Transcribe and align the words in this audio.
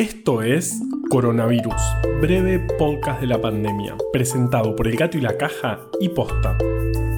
Esto 0.00 0.40
es 0.40 0.80
Coronavirus, 1.10 1.74
breve 2.22 2.58
podcast 2.78 3.20
de 3.20 3.26
la 3.26 3.38
pandemia, 3.38 3.98
presentado 4.14 4.74
por 4.74 4.88
El 4.88 4.96
Gato 4.96 5.18
y 5.18 5.20
la 5.20 5.36
Caja 5.36 5.78
y 6.00 6.08
Posta. 6.08 6.56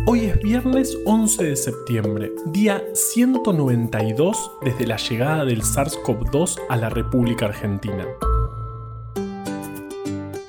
Hoy 0.04 0.24
es 0.24 0.40
viernes 0.40 0.98
11 1.06 1.44
de 1.44 1.54
septiembre, 1.54 2.32
día 2.46 2.82
192 2.92 4.50
desde 4.64 4.88
la 4.88 4.96
llegada 4.96 5.44
del 5.44 5.62
SARS-CoV-2 5.62 6.58
a 6.68 6.76
la 6.76 6.90
República 6.90 7.46
Argentina. 7.46 8.04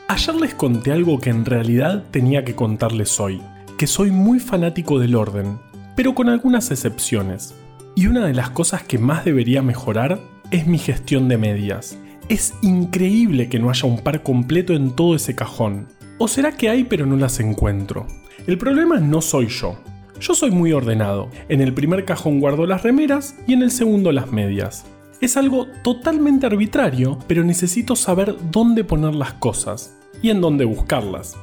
Ayer 0.08 0.34
les 0.34 0.56
conté 0.56 0.92
algo 0.92 1.20
que 1.20 1.30
en 1.30 1.46
realidad 1.46 2.06
tenía 2.10 2.44
que 2.44 2.56
contarles 2.56 3.20
hoy, 3.20 3.44
que 3.78 3.86
soy 3.86 4.10
muy 4.10 4.40
fanático 4.40 4.98
del 4.98 5.14
orden, 5.14 5.60
pero 5.96 6.16
con 6.16 6.30
algunas 6.30 6.72
excepciones. 6.72 7.54
Y 7.94 8.08
una 8.08 8.26
de 8.26 8.34
las 8.34 8.50
cosas 8.50 8.82
que 8.82 8.98
más 8.98 9.24
debería 9.24 9.62
mejorar 9.62 10.20
es 10.50 10.66
mi 10.66 10.80
gestión 10.80 11.28
de 11.28 11.38
medias. 11.38 12.00
Es 12.30 12.54
increíble 12.62 13.50
que 13.50 13.60
no 13.60 13.70
haya 13.70 13.86
un 13.88 14.00
par 14.00 14.24
completo 14.24 14.74
en 14.74 14.92
todo 14.92 15.16
ese 15.16 15.36
cajón. 15.36 15.88
¿O 16.18 16.30
será 16.30 16.54
que 16.54 16.70
hay 16.70 16.86
pero 16.86 17.06
no 17.06 17.18
las 17.18 17.42
encuentro? 17.42 18.08
El 18.48 18.58
problema 18.58 18.98
no 19.00 19.22
soy 19.22 19.48
yo. 19.48 19.78
Yo 20.22 20.34
soy 20.34 20.50
muy 20.52 20.72
ordenado. 20.72 21.30
En 21.50 21.60
el 21.60 21.74
primer 21.74 22.06
cajón 22.06 22.40
guardo 22.40 22.66
las 22.66 22.82
remeras 22.82 23.36
y 23.46 23.54
en 23.54 23.62
el 23.62 23.72
segundo 23.72 24.14
las 24.14 24.32
medias. 24.32 24.86
Es 25.20 25.36
algo 25.36 25.68
totalmente 25.84 26.46
arbitrario, 26.46 27.20
pero 27.28 27.44
necesito 27.44 27.96
saber 27.98 28.36
dónde 28.52 28.86
poner 28.86 29.16
las 29.16 29.34
cosas 29.34 29.98
y 30.22 30.30
en 30.30 30.40
dónde 30.40 30.64
buscarlas. 30.64 31.36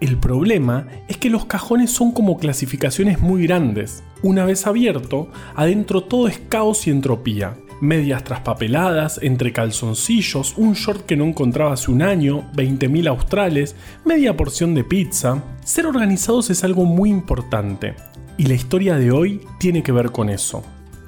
El 0.00 0.18
problema 0.18 0.86
es 1.08 1.16
que 1.16 1.30
los 1.30 1.46
cajones 1.46 1.90
son 1.90 2.12
como 2.12 2.36
clasificaciones 2.36 3.20
muy 3.20 3.46
grandes. 3.46 4.04
Una 4.22 4.44
vez 4.44 4.66
abierto, 4.66 5.30
adentro 5.54 6.02
todo 6.04 6.28
es 6.28 6.38
caos 6.38 6.86
y 6.86 6.90
entropía 6.90 7.56
medias 7.80 8.24
traspapeladas, 8.24 9.18
entre 9.22 9.52
calzoncillos, 9.52 10.54
un 10.56 10.74
short 10.74 11.06
que 11.06 11.16
no 11.16 11.24
encontraba 11.24 11.72
hace 11.72 11.90
un 11.90 12.02
año, 12.02 12.50
20.000 12.54 13.08
australes, 13.08 13.76
media 14.04 14.36
porción 14.36 14.74
de 14.74 14.84
pizza. 14.84 15.42
Ser 15.64 15.86
organizados 15.86 16.50
es 16.50 16.64
algo 16.64 16.84
muy 16.84 17.10
importante, 17.10 17.94
y 18.38 18.46
la 18.46 18.54
historia 18.54 18.96
de 18.96 19.10
hoy 19.10 19.40
tiene 19.58 19.82
que 19.82 19.92
ver 19.92 20.10
con 20.10 20.30
eso. 20.30 20.62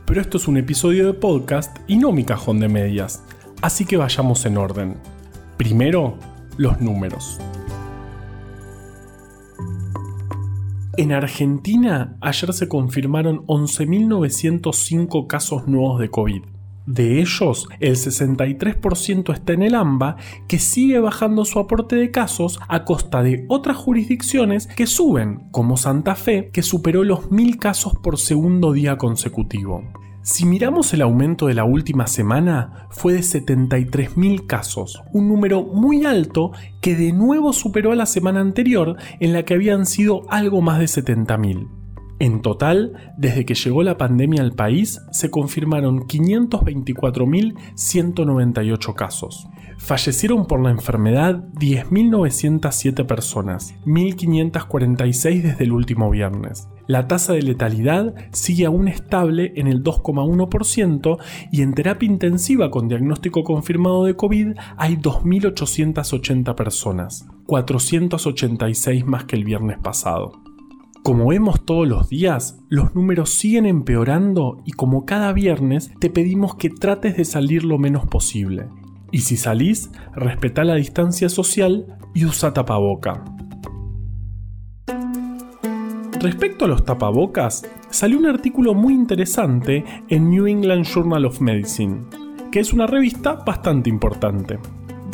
Pero 0.07 0.21
esto 0.21 0.39
es 0.39 0.49
un 0.49 0.57
episodio 0.57 1.07
de 1.07 1.15
podcast 1.15 1.77
y 1.87 1.97
no 1.97 2.13
mi 2.13 2.25
cajón 2.25 2.61
de 2.61 2.69
medias, 2.69 3.23
así 3.61 3.85
que 3.85 3.97
vayamos 3.97 4.47
en 4.47 4.57
orden. 4.57 4.97
Primero, 5.57 6.17
los 6.57 6.81
números. 6.81 7.39
En 10.97 11.13
Argentina, 11.13 12.17
ayer 12.21 12.53
se 12.53 12.69
confirmaron 12.69 13.47
11.905 13.47 15.29
casos 15.29 15.69
nuevos 15.69 16.01
de 16.01 16.11
COVID. 16.11 16.43
De 16.89 17.21
ellos, 17.21 17.69
el 17.81 17.97
63% 17.97 19.35
está 19.35 19.53
en 19.53 19.63
el 19.63 19.75
AMBA, 19.75 20.17
que 20.49 20.59
sigue 20.59 20.99
bajando 21.01 21.45
su 21.45 21.59
aporte 21.59 21.97
de 21.97 22.11
casos 22.11 22.59
a 22.67 22.87
costa 22.87 23.23
de 23.23 23.45
otras 23.49 23.77
jurisdicciones 23.77 24.69
que 24.69 24.87
suben, 24.87 25.51
como 25.51 25.77
Santa 25.77 26.15
Fe, 26.15 26.49
que 26.51 26.63
superó 26.63 27.05
los 27.05 27.29
1.000 27.29 27.59
casos 27.59 27.93
por 28.03 28.19
segundo 28.19 28.73
día 28.73 28.97
consecutivo. 28.97 29.83
Si 30.23 30.47
miramos 30.47 30.95
el 30.95 31.03
aumento 31.03 31.49
de 31.49 31.55
la 31.55 31.65
última 31.65 32.07
semana, 32.07 32.89
fue 32.89 33.13
de 33.13 33.21
73.000 33.21 34.47
casos, 34.47 35.03
un 35.13 35.29
número 35.29 35.65
muy 35.65 36.07
alto 36.07 36.53
que 36.81 36.97
de 36.97 37.13
nuevo 37.13 37.53
superó 37.53 37.93
a 37.93 37.97
la 37.97 38.07
semana 38.07 38.41
anterior 38.41 38.97
en 39.21 39.35
la 39.35 39.43
que 39.43 39.53
habían 39.53 39.85
sido 39.85 40.23
algo 40.31 40.63
más 40.63 40.79
de 40.79 40.87
70.000. 40.87 41.78
En 42.21 42.43
total, 42.43 43.15
desde 43.17 43.47
que 43.47 43.55
llegó 43.55 43.85
la 43.85 43.97
pandemia 43.97 44.43
al 44.43 44.51
país, 44.53 45.01
se 45.13 45.31
confirmaron 45.31 46.09
524.198 46.09 48.95
casos. 48.95 49.47
Fallecieron 49.79 50.47
por 50.47 50.61
la 50.61 50.71
enfermedad 50.71 51.45
10.907 51.55 53.07
personas, 53.07 53.77
1.546 53.87 55.43
desde 55.43 55.63
el 55.63 55.71
último 55.71 56.11
viernes. 56.11 56.67
La 56.89 57.07
tasa 57.07 57.35
de 57.35 57.43
letalidad 57.43 58.17
sigue 58.33 58.67
aún 58.67 58.89
estable 58.89 59.53
en 59.55 59.69
el 59.69 59.85
2,1% 59.85 61.19
y 61.53 61.63
en 61.63 61.75
terapia 61.75 62.09
intensiva 62.09 62.73
con 62.73 62.89
diagnóstico 62.89 63.45
confirmado 63.45 64.03
de 64.05 64.17
COVID 64.17 64.55
hay 64.77 64.97
2.880 64.97 66.57
personas, 66.57 67.29
486 67.47 69.07
más 69.07 69.23
que 69.25 69.37
el 69.37 69.45
viernes 69.45 69.79
pasado. 69.79 70.48
Como 71.09 71.29
vemos 71.29 71.65
todos 71.65 71.89
los 71.89 72.11
días, 72.11 72.59
los 72.69 72.95
números 72.95 73.31
siguen 73.31 73.65
empeorando 73.65 74.59
y 74.67 74.73
como 74.73 75.07
cada 75.07 75.33
viernes 75.33 75.91
te 75.99 76.11
pedimos 76.11 76.57
que 76.57 76.69
trates 76.69 77.17
de 77.17 77.25
salir 77.25 77.65
lo 77.65 77.79
menos 77.79 78.07
posible. 78.07 78.69
Y 79.11 79.21
si 79.21 79.39
salís, 79.39 79.91
respeta 80.15 80.65
la 80.65 80.75
distancia 80.75 81.31
social 81.31 81.97
y 82.13 82.27
usa 82.27 82.53
tapaboca. 82.53 83.25
Respecto 86.21 86.67
a 86.67 86.69
los 86.69 86.85
tapabocas, 86.85 87.67
salió 87.89 88.19
un 88.19 88.27
artículo 88.27 88.75
muy 88.75 88.93
interesante 88.93 89.87
en 90.11 90.29
New 90.29 90.47
England 90.47 90.85
Journal 90.85 91.25
of 91.25 91.41
Medicine, 91.41 92.03
que 92.53 92.61
es 92.61 92.75
una 92.75 92.87
revista 92.87 93.33
bastante 93.33 93.89
importante 93.89 94.59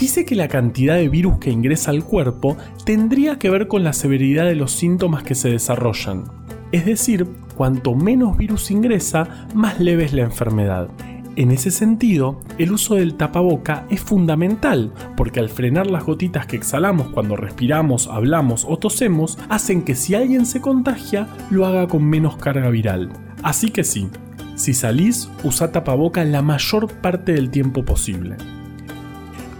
dice 0.05 0.27
que 0.27 0.35
la 0.35 0.49
cantidad 0.49 0.97
de 0.97 1.09
virus 1.09 1.39
que 1.39 1.51
ingresa 1.51 1.91
al 1.91 2.05
cuerpo 2.05 2.59
tendría 2.85 3.39
que 3.39 3.49
ver 3.49 3.69
con 3.69 3.85
la 3.85 3.95
severidad 3.95 4.45
de 4.45 4.55
los 4.55 4.71
síntomas 4.71 5.23
que 5.23 5.35
se 5.35 5.49
desarrollan. 5.49 6.25
Es 6.73 6.85
decir, 6.85 7.27
cuanto 7.57 7.95
menos 7.95 8.37
virus 8.37 8.71
ingresa, 8.71 9.47
más 9.55 9.81
leve 9.81 10.05
es 10.05 10.13
la 10.13 10.21
enfermedad. 10.21 10.89
En 11.37 11.51
ese 11.51 11.71
sentido, 11.71 12.39
el 12.59 12.73
uso 12.73 12.97
del 12.97 13.15
tapaboca 13.15 13.87
es 13.89 14.03
fundamental, 14.03 14.93
porque 15.17 15.41
al 15.41 15.49
frenar 15.49 15.87
las 15.87 16.05
gotitas 16.05 16.45
que 16.45 16.57
exhalamos 16.57 17.09
cuando 17.09 17.35
respiramos, 17.35 18.07
hablamos 18.09 18.67
o 18.69 18.77
tosemos, 18.77 19.39
hacen 19.49 19.87
que 19.87 19.95
si 19.95 20.15
alguien 20.15 20.45
se 20.45 20.61
contagia, 20.61 21.29
lo 21.49 21.65
haga 21.65 21.89
con 21.89 22.05
menos 22.05 22.37
carga 22.37 22.69
viral. 22.69 23.09
Así 23.43 23.71
que 23.71 23.85
sí, 23.85 24.11
si 24.55 24.75
salís, 24.75 25.31
usa 25.45 25.73
tapaboca 25.73 26.23
la 26.25 26.43
mayor 26.43 26.93
parte 26.93 27.33
del 27.33 27.49
tiempo 27.49 27.87
posible. 27.87 28.37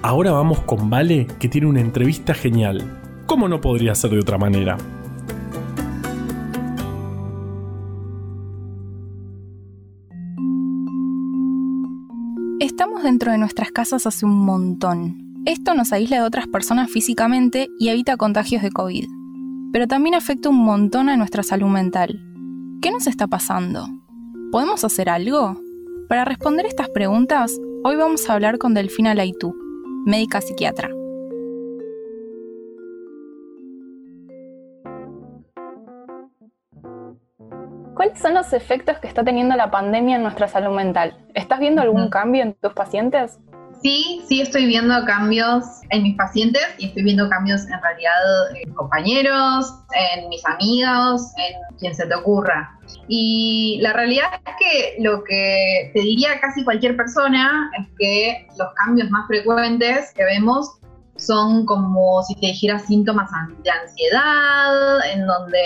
Ahora 0.07 0.33
vamos 0.33 0.61
con 0.61 0.91
Vale, 0.91 1.27
que 1.41 1.49
tiene 1.49 1.67
una 1.67 1.81
entrevista 1.81 2.35
genial. 2.35 3.01
¿Cómo 3.25 3.49
no 3.49 3.63
podría 3.63 3.95
ser 3.95 4.11
de 4.11 4.21
otra 4.21 4.37
manera? 4.37 4.77
Estamos 12.61 13.03
dentro 13.03 13.33
de 13.33 13.39
nuestras 13.39 13.71
casas 13.71 14.07
hace 14.07 14.27
un 14.27 14.45
montón. 14.45 15.43
Esto 15.47 15.73
nos 15.73 15.91
aísla 15.95 16.19
de 16.19 16.27
otras 16.27 16.49
personas 16.49 16.91
físicamente 16.91 17.71
y 17.79 17.89
evita 17.89 18.19
contagios 18.19 18.61
de 18.61 18.73
COVID. 18.73 19.07
Pero 19.73 19.87
también 19.87 20.15
afecta 20.15 20.51
un 20.51 20.59
montón 20.59 21.09
a 21.09 21.17
nuestra 21.17 21.43
salud 21.43 21.69
mental. 21.69 22.23
¿Qué 22.83 22.91
nos 22.91 23.07
está 23.07 23.27
pasando? 23.27 23.89
¿Podemos 24.53 24.85
hacer 24.85 25.09
algo? 25.09 25.59
Para 26.11 26.27
responder 26.27 26.67
estas 26.67 26.91
preguntas, 26.91 27.59
hoy 27.85 27.97
vamos 27.97 28.29
a 28.29 28.35
hablar 28.35 28.59
con 28.59 28.75
Delfina 28.75 29.15
Laitú, 29.15 29.64
médica 30.05 30.41
psiquiatra. 30.41 30.91
¿Cuáles 37.95 38.19
son 38.19 38.35
los 38.35 38.53
efectos 38.53 38.99
que 38.99 39.07
está 39.07 39.23
teniendo 39.25 39.55
la 39.57 39.71
pandemia 39.71 40.17
en 40.17 40.23
nuestra 40.23 40.49
salud 40.49 40.75
mental? 40.75 41.25
¿Estás 41.33 41.61
viendo 41.61 41.81
algún 41.81 42.11
cambio 42.11 42.43
en 42.43 42.55
tus 42.55 42.73
pacientes? 42.73 43.39
Sí, 43.85 44.25
sí 44.27 44.41
estoy 44.41 44.65
viendo 44.65 44.95
cambios 45.05 45.63
en 45.91 46.05
mis 46.05 46.17
pacientes 46.17 46.63
y 46.79 46.87
estoy 46.87 47.03
viendo 47.03 47.29
cambios 47.29 47.67
en 47.67 47.83
realidad 47.83 48.15
en 48.55 48.73
compañeros, 48.73 49.75
en 49.95 50.27
mis 50.31 50.43
amigos, 50.47 51.31
en 51.37 51.77
quien 51.79 51.95
se 51.95 52.07
te 52.07 52.15
ocurra. 52.15 52.81
Y 53.09 53.79
la 53.83 53.93
realidad 53.93 54.29
es 54.47 54.55
que 54.59 55.03
lo 55.03 55.23
que 55.23 55.91
te 55.93 56.01
diría 56.01 56.41
casi 56.41 56.65
cualquier 56.65 56.97
persona 56.97 57.71
es 57.79 57.87
que 57.99 58.47
los 58.57 58.69
cambios 58.73 59.11
más 59.11 59.27
frecuentes 59.27 60.15
que 60.15 60.25
vemos 60.25 60.79
son 61.17 61.67
como 61.67 62.23
si 62.23 62.35
te 62.37 62.47
dijera 62.47 62.79
síntomas 62.79 63.29
de 63.63 63.71
ansiedad, 63.71 65.13
en 65.13 65.27
donde 65.27 65.63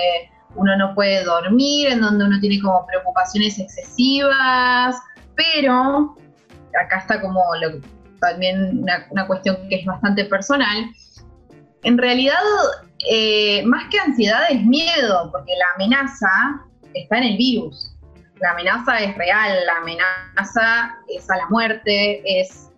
uno 0.56 0.76
no 0.76 0.92
puede 0.96 1.22
dormir, 1.22 1.92
en 1.92 2.00
donde 2.00 2.24
uno 2.24 2.40
tiene 2.40 2.60
como 2.60 2.84
preocupaciones 2.84 3.60
excesivas, 3.60 4.96
pero 5.36 6.16
acá 6.82 6.98
está 6.98 7.20
como 7.20 7.40
también 8.20 8.84
una, 9.10 9.26
cuestión 9.26 9.56
que 9.68 9.76
es 9.76 9.86
bastante 9.86 10.24
personal. 10.24 10.90
En 11.82 11.98
realidad, 11.98 12.38
eh, 13.10 13.62
más 13.64 13.88
que 13.90 13.98
ansiedad 13.98 14.42
es 14.50 14.62
miedo, 14.64 15.30
porque 15.32 15.52
la 15.56 15.66
amenaza 15.74 16.60
está 16.94 17.18
en 17.18 17.24
el 17.24 17.36
virus. 17.36 17.94
La 18.40 18.52
amenaza 18.52 18.98
es 18.98 19.16
real, 19.16 19.66
la 19.66 19.76
amenaza 19.78 20.96
es 21.08 21.28
a 21.30 21.36
la 21.36 21.48
muerte, 21.48 22.22
es, 22.24 22.70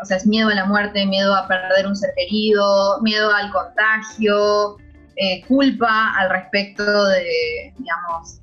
o 0.00 0.04
sea, 0.04 0.16
es 0.16 0.26
miedo 0.26 0.48
a 0.48 0.54
la 0.54 0.64
muerte, 0.64 1.04
miedo 1.06 1.34
a 1.34 1.46
perder 1.46 1.86
un 1.86 1.94
ser 1.94 2.10
querido, 2.16 3.00
miedo 3.02 3.32
al 3.32 3.50
contagio, 3.50 4.78
eh, 5.16 5.44
culpa 5.46 6.12
al 6.16 6.28
respecto 6.30 7.06
de, 7.06 7.72
digamos, 7.78 8.40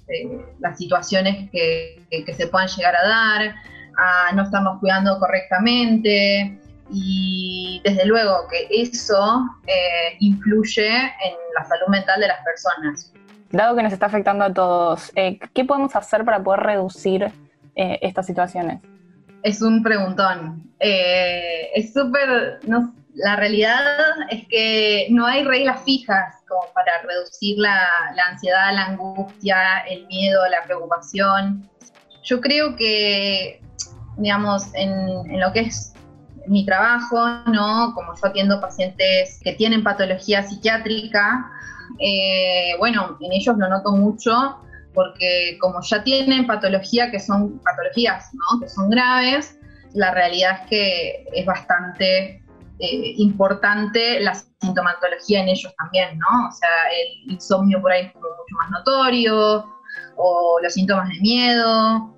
las 0.60 0.78
situaciones 0.78 1.50
que, 1.52 2.02
se 2.34 2.48
puedan 2.48 2.68
llegar 2.70 2.96
a 2.96 3.08
dar, 3.08 3.56
a 3.98 4.34
no 4.34 4.44
estarnos 4.44 4.80
cuidando 4.80 5.20
correctamente, 5.20 6.58
y 6.94 7.82
desde 7.86 8.06
luego 8.06 8.48
que 8.50 8.68
eso 8.70 9.46
eh, 9.66 10.18
influye 10.20 10.90
en 10.90 11.34
la 11.56 11.64
salud 11.66 11.88
mental 11.88 12.20
de 12.20 12.28
las 12.28 12.44
personas. 12.44 13.14
Dado 13.52 13.76
que 13.76 13.84
nos 13.84 13.94
está 13.94 14.08
afectando 14.08 14.46
a 14.46 14.54
todos, 14.54 15.12
eh, 15.16 15.40
¿qué 15.54 15.64
podemos 15.66 15.96
hacer 15.96 16.26
para 16.26 16.42
poder 16.44 16.62
reducir 16.62 17.32
estas 17.74 18.26
situaciones? 18.26 18.80
Es 19.44 19.62
un 19.62 19.82
preguntón. 19.82 20.70
es 20.80 21.94
súper, 21.94 22.60
no, 22.68 22.94
la 23.16 23.36
realidad 23.36 23.80
es 24.30 24.48
que 24.48 25.08
no 25.10 25.26
hay 25.26 25.44
reglas 25.44 25.84
fijas 25.84 26.36
como 26.48 26.72
para 26.74 27.02
reducir 27.02 27.58
la, 27.58 27.88
ansiedad, 28.30 28.74
la 28.74 28.86
angustia, 28.88 29.80
el 29.90 30.06
miedo, 30.08 30.48
la 30.50 30.64
preocupación. 30.64 31.70
Yo 32.24 32.40
creo 32.40 32.76
que, 32.76 33.62
digamos, 34.22 34.64
en, 34.74 35.40
lo 35.40 35.52
que 35.52 35.62
es 35.62 35.94
mi 36.48 36.66
trabajo, 36.66 37.18
¿no? 37.48 37.94
Como 37.94 38.14
yo 38.16 38.28
atiendo 38.28 38.60
pacientes 38.60 39.40
que 39.44 39.54
tienen 39.54 39.84
patología 39.84 40.44
psiquiátrica, 40.44 41.52
eh, 42.00 42.72
bueno, 42.80 43.18
en 43.20 43.34
ellos 43.34 43.58
lo 43.58 43.70
noto 43.70 43.92
mucho 43.92 44.58
porque 44.94 45.58
como 45.62 45.82
ya 45.82 46.04
tienen 46.04 46.48
patología 46.48 47.12
que 47.12 47.20
son 47.20 47.60
patologías, 47.60 48.30
¿no? 48.34 48.60
Que 48.60 48.68
son 48.68 48.90
graves, 48.90 49.58
la 49.94 50.12
realidad 50.12 50.62
es 50.62 50.70
que 50.70 51.26
es 51.34 51.46
bastante 51.46 52.44
eh, 52.80 53.14
importante 53.18 54.20
la 54.20 54.34
sintomatología 54.34 55.42
en 55.42 55.50
ellos 55.50 55.74
también, 55.78 56.18
¿no? 56.18 56.50
O 56.50 56.52
sea, 56.52 56.70
el 56.92 57.32
insomnio 57.32 57.82
por 57.82 57.92
ahí 57.92 58.06
es 58.08 58.16
mucho 58.16 58.56
más 58.60 58.72
notorio, 58.72 59.66
o 60.18 60.60
los 60.62 60.74
síntomas 60.74 61.10
de 61.10 61.20
miedo. 61.20 62.14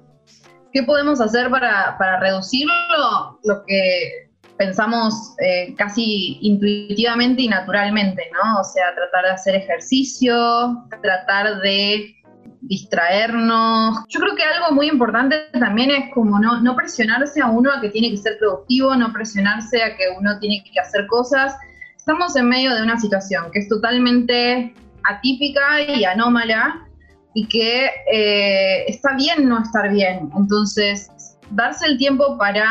¿Qué 0.73 0.81
podemos 0.81 1.21
hacer 1.21 1.51
para, 1.51 2.19
reducirlo? 2.19 3.39
Lo 3.43 3.63
que 3.67 4.29
pensamos 4.57 5.35
eh, 5.39 5.75
casi 5.75 6.39
intuitivamente 6.41 7.43
y 7.43 7.47
naturalmente, 7.47 8.23
¿no? 8.33 8.59
O 8.59 8.63
sea, 8.63 8.85
tratar 8.95 9.25
de 9.25 9.31
hacer 9.31 9.55
ejercicio, 9.55 10.83
tratar 11.03 11.61
de 11.61 12.15
distraernos. 12.61 13.99
Yo 14.09 14.19
creo 14.19 14.35
que 14.35 14.43
algo 14.43 14.73
muy 14.73 14.89
importante 14.89 15.43
también 15.59 15.91
es 15.91 16.11
como 16.11 16.39
no, 16.39 16.59
no 16.61 16.75
presionarse 16.75 17.39
a 17.39 17.47
uno 17.51 17.71
a 17.71 17.79
que 17.79 17.89
tiene 17.89 18.09
que 18.09 18.17
ser 18.17 18.39
productivo, 18.39 18.95
no 18.95 19.13
presionarse 19.13 19.83
a 19.83 19.95
que 19.95 20.05
uno 20.17 20.39
tiene 20.39 20.63
que 20.63 20.79
hacer 20.79 21.05
cosas. 21.05 21.55
Estamos 21.95 22.35
en 22.35 22.49
medio 22.49 22.73
de 22.73 22.81
una 22.81 22.99
situación 22.99 23.51
que 23.51 23.59
es 23.59 23.69
totalmente 23.69 24.73
atípica 25.03 25.81
y 25.81 26.03
anómala 26.03 26.87
y 27.33 27.47
que 27.47 27.89
eh, 28.11 28.85
está 28.87 29.15
bien 29.15 29.47
no 29.47 29.61
estar 29.61 29.91
bien. 29.91 30.29
Entonces, 30.37 31.11
darse 31.51 31.85
el 31.85 31.97
tiempo 31.97 32.37
para 32.37 32.65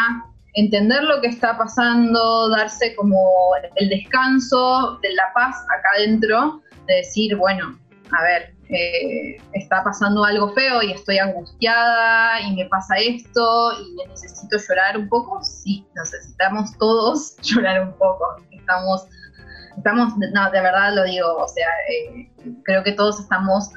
entender 0.54 1.02
lo 1.04 1.20
que 1.20 1.28
está 1.28 1.56
pasando, 1.56 2.50
darse 2.50 2.94
como 2.94 3.52
el 3.76 3.88
descanso 3.88 4.98
de 5.02 5.14
la 5.14 5.32
paz 5.34 5.56
acá 5.78 5.88
adentro, 5.96 6.62
de 6.86 6.96
decir, 6.96 7.36
bueno, 7.36 7.78
a 8.12 8.22
ver, 8.22 8.54
eh, 8.68 9.36
está 9.52 9.82
pasando 9.82 10.24
algo 10.24 10.52
feo 10.54 10.82
y 10.82 10.92
estoy 10.92 11.18
angustiada 11.18 12.40
y 12.40 12.56
me 12.56 12.66
pasa 12.66 12.96
esto 12.96 13.72
y 13.80 14.08
necesito 14.08 14.56
llorar 14.56 14.98
un 14.98 15.08
poco, 15.08 15.42
sí, 15.42 15.86
necesitamos 15.94 16.76
todos 16.78 17.36
llorar 17.42 17.82
un 17.82 17.92
poco. 17.94 18.24
Estamos, 18.50 19.06
estamos 19.76 20.14
no, 20.16 20.50
de 20.50 20.60
verdad 20.60 20.94
lo 20.94 21.04
digo, 21.04 21.36
o 21.36 21.48
sea, 21.48 21.68
eh, 21.90 22.30
creo 22.64 22.82
que 22.82 22.92
todos 22.92 23.20
estamos 23.20 23.70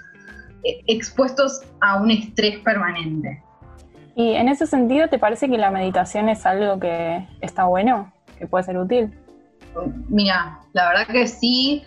expuestos 0.88 1.62
a 1.82 2.02
un 2.02 2.12
estrés 2.12 2.60
permanente. 2.60 3.42
Y 4.16 4.32
en 4.34 4.48
ese 4.48 4.66
sentido, 4.66 5.10
¿te 5.10 5.20
parece 5.20 5.50
que 5.50 5.58
la 5.58 5.72
meditación 5.72 6.30
es 6.30 6.46
algo 6.46 6.80
que 6.80 7.28
está 7.42 7.66
bueno, 7.66 8.14
que 8.40 8.48
puede 8.48 8.64
ser 8.64 8.78
útil? 8.78 9.14
Mira, 10.08 10.60
la 10.74 10.88
verdad 10.88 11.08
que 11.08 11.28
sí 11.28 11.84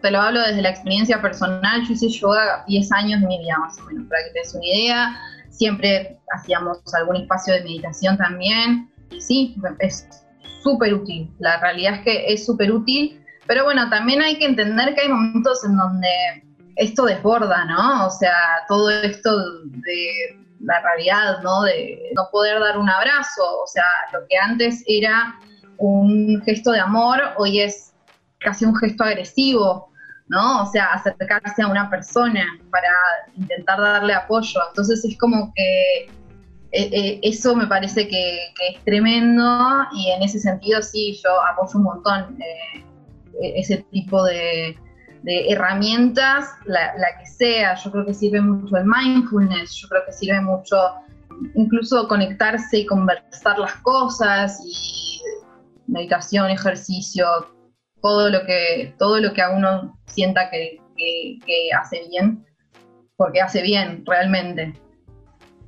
te 0.00 0.10
lo 0.10 0.20
hablo 0.20 0.40
desde 0.40 0.62
la 0.62 0.70
experiencia 0.70 1.20
personal, 1.20 1.84
yo 1.86 1.94
hice 1.94 2.08
yoga 2.08 2.64
10 2.68 2.92
años 2.92 3.20
de 3.20 3.26
mi 3.26 3.38
vida 3.38 3.58
más 3.58 3.78
o 3.78 3.84
menos, 3.86 4.06
para 4.08 4.22
que 4.24 4.30
te 4.30 4.38
des 4.38 4.54
una 4.54 4.64
idea. 4.64 5.20
Siempre 5.50 6.18
hacíamos 6.32 6.78
algún 6.94 7.16
espacio 7.16 7.54
de 7.54 7.64
meditación 7.64 8.16
también. 8.16 8.88
Y 9.10 9.20
sí, 9.20 9.56
es 9.80 10.08
súper 10.62 10.94
útil. 10.94 11.28
La 11.38 11.58
realidad 11.60 11.94
es 11.94 12.00
que 12.02 12.32
es 12.32 12.46
súper 12.46 12.70
útil. 12.70 13.20
Pero 13.46 13.64
bueno, 13.64 13.88
también 13.90 14.22
hay 14.22 14.38
que 14.38 14.44
entender 14.44 14.94
que 14.94 15.02
hay 15.02 15.08
momentos 15.08 15.64
en 15.64 15.76
donde 15.76 16.08
esto 16.76 17.06
desborda, 17.06 17.64
¿no? 17.64 18.06
O 18.06 18.10
sea, 18.10 18.36
todo 18.68 18.90
esto 18.90 19.62
de 19.64 20.38
la 20.60 20.80
realidad, 20.80 21.42
¿no? 21.42 21.62
De 21.62 22.10
no 22.14 22.28
poder 22.30 22.60
dar 22.60 22.78
un 22.78 22.88
abrazo. 22.88 23.42
O 23.62 23.66
sea, 23.66 23.84
lo 24.12 24.20
que 24.28 24.36
antes 24.36 24.84
era 24.86 25.34
un 25.78 26.40
gesto 26.44 26.72
de 26.72 26.80
amor, 26.80 27.20
hoy 27.36 27.60
es 27.60 27.92
casi 28.40 28.64
un 28.64 28.76
gesto 28.76 29.04
agresivo, 29.04 29.90
¿no? 30.28 30.62
O 30.62 30.66
sea, 30.66 30.86
acercarse 30.92 31.62
a 31.62 31.68
una 31.68 31.88
persona 31.88 32.44
para 32.70 32.88
intentar 33.36 33.80
darle 33.80 34.14
apoyo. 34.14 34.60
Entonces 34.68 35.04
es 35.04 35.16
como 35.18 35.52
que 35.54 36.10
eh, 36.72 36.90
eh, 36.92 37.20
eso 37.22 37.54
me 37.54 37.66
parece 37.66 38.06
que, 38.08 38.36
es 38.68 38.84
tremendo 38.84 39.86
y 39.92 40.10
en 40.10 40.22
ese 40.22 40.38
sentido 40.38 40.82
sí, 40.82 41.18
yo 41.24 41.30
apoyo 41.50 41.78
un 41.78 41.84
montón 41.84 42.38
eh, 42.42 42.84
ese 43.54 43.78
tipo 43.90 44.24
de, 44.24 44.76
herramientas, 45.26 46.48
la, 46.66 46.94
la, 46.96 47.18
que 47.18 47.26
sea. 47.26 47.74
Yo 47.74 47.90
creo 47.90 48.06
que 48.06 48.14
sirve 48.14 48.40
mucho 48.40 48.76
el 48.76 48.84
mindfulness, 48.84 49.74
yo 49.74 49.88
creo 49.88 50.04
que 50.06 50.12
sirve 50.12 50.40
mucho 50.40 50.76
incluso 51.54 52.08
conectarse 52.08 52.78
y 52.78 52.86
conversar 52.86 53.58
las 53.58 53.74
cosas 53.76 54.60
y 54.64 55.20
meditación, 55.86 56.50
ejercicio, 56.50 57.26
todo 58.00 58.30
lo 58.30 58.44
que, 58.46 58.94
todo 58.98 59.20
lo 59.20 59.32
que 59.32 59.42
a 59.42 59.50
uno 59.50 59.98
sienta 60.06 60.50
que, 60.50 60.80
hace 61.78 62.08
bien, 62.08 62.46
porque 63.16 63.40
hace 63.40 63.62
bien 63.62 64.04
realmente. 64.06 64.74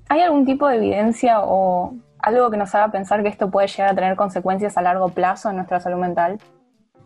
¿Hay 0.08 0.20
algún 0.22 0.46
tipo 0.46 0.66
de 0.68 0.76
evidencia 0.76 1.40
o 1.40 1.94
algo 2.20 2.50
que 2.50 2.56
nos 2.56 2.74
haga 2.74 2.90
pensar 2.90 3.22
que 3.22 3.28
esto 3.28 3.50
puede 3.50 3.68
llegar 3.68 3.90
a 3.90 3.94
tener 3.94 4.16
consecuencias 4.16 4.76
a 4.78 4.82
largo 4.82 5.10
plazo 5.10 5.50
en 5.50 5.56
nuestra 5.56 5.80
salud 5.80 5.98
mental? 5.98 6.38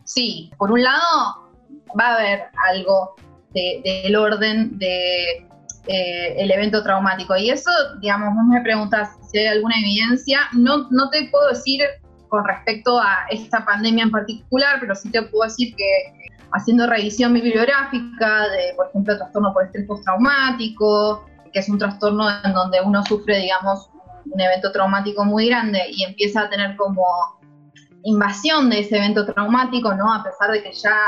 Sí, 0.04 0.52
por 0.56 0.70
un 0.70 0.82
lado 0.82 1.51
va 1.98 2.08
a 2.08 2.14
haber 2.16 2.42
algo 2.68 3.14
del 3.54 4.16
orden 4.16 4.78
de 4.78 5.46
eh, 5.86 6.34
el 6.36 6.50
evento 6.50 6.82
traumático. 6.82 7.36
Y 7.36 7.50
eso, 7.50 7.70
digamos, 8.00 8.34
vos 8.34 8.44
me 8.46 8.60
preguntas 8.60 9.10
si 9.30 9.38
hay 9.38 9.46
alguna 9.48 9.74
evidencia, 9.78 10.40
no, 10.52 10.88
no 10.90 11.10
te 11.10 11.28
puedo 11.30 11.48
decir 11.48 11.80
con 12.28 12.46
respecto 12.46 12.98
a 12.98 13.26
esta 13.30 13.64
pandemia 13.64 14.04
en 14.04 14.10
particular, 14.10 14.78
pero 14.80 14.94
sí 14.94 15.10
te 15.10 15.22
puedo 15.22 15.44
decir 15.44 15.74
que 15.76 16.30
haciendo 16.52 16.86
revisión 16.86 17.34
bibliográfica 17.34 18.48
de, 18.48 18.74
por 18.76 18.88
ejemplo, 18.88 19.16
trastorno 19.16 19.52
por 19.52 19.64
estrés 19.64 19.86
postraumático, 19.86 21.26
que 21.52 21.58
es 21.58 21.68
un 21.68 21.78
trastorno 21.78 22.28
en 22.44 22.52
donde 22.52 22.80
uno 22.80 23.04
sufre, 23.04 23.38
digamos, 23.38 23.90
un 24.24 24.40
evento 24.40 24.70
traumático 24.72 25.24
muy 25.24 25.48
grande 25.48 25.82
y 25.90 26.04
empieza 26.04 26.42
a 26.42 26.48
tener 26.48 26.76
como 26.76 27.04
invasión 28.04 28.70
de 28.70 28.80
ese 28.80 28.96
evento 28.96 29.26
traumático, 29.26 29.94
¿no? 29.94 30.12
A 30.12 30.22
pesar 30.24 30.50
de 30.50 30.62
que 30.62 30.72
ya, 30.72 30.98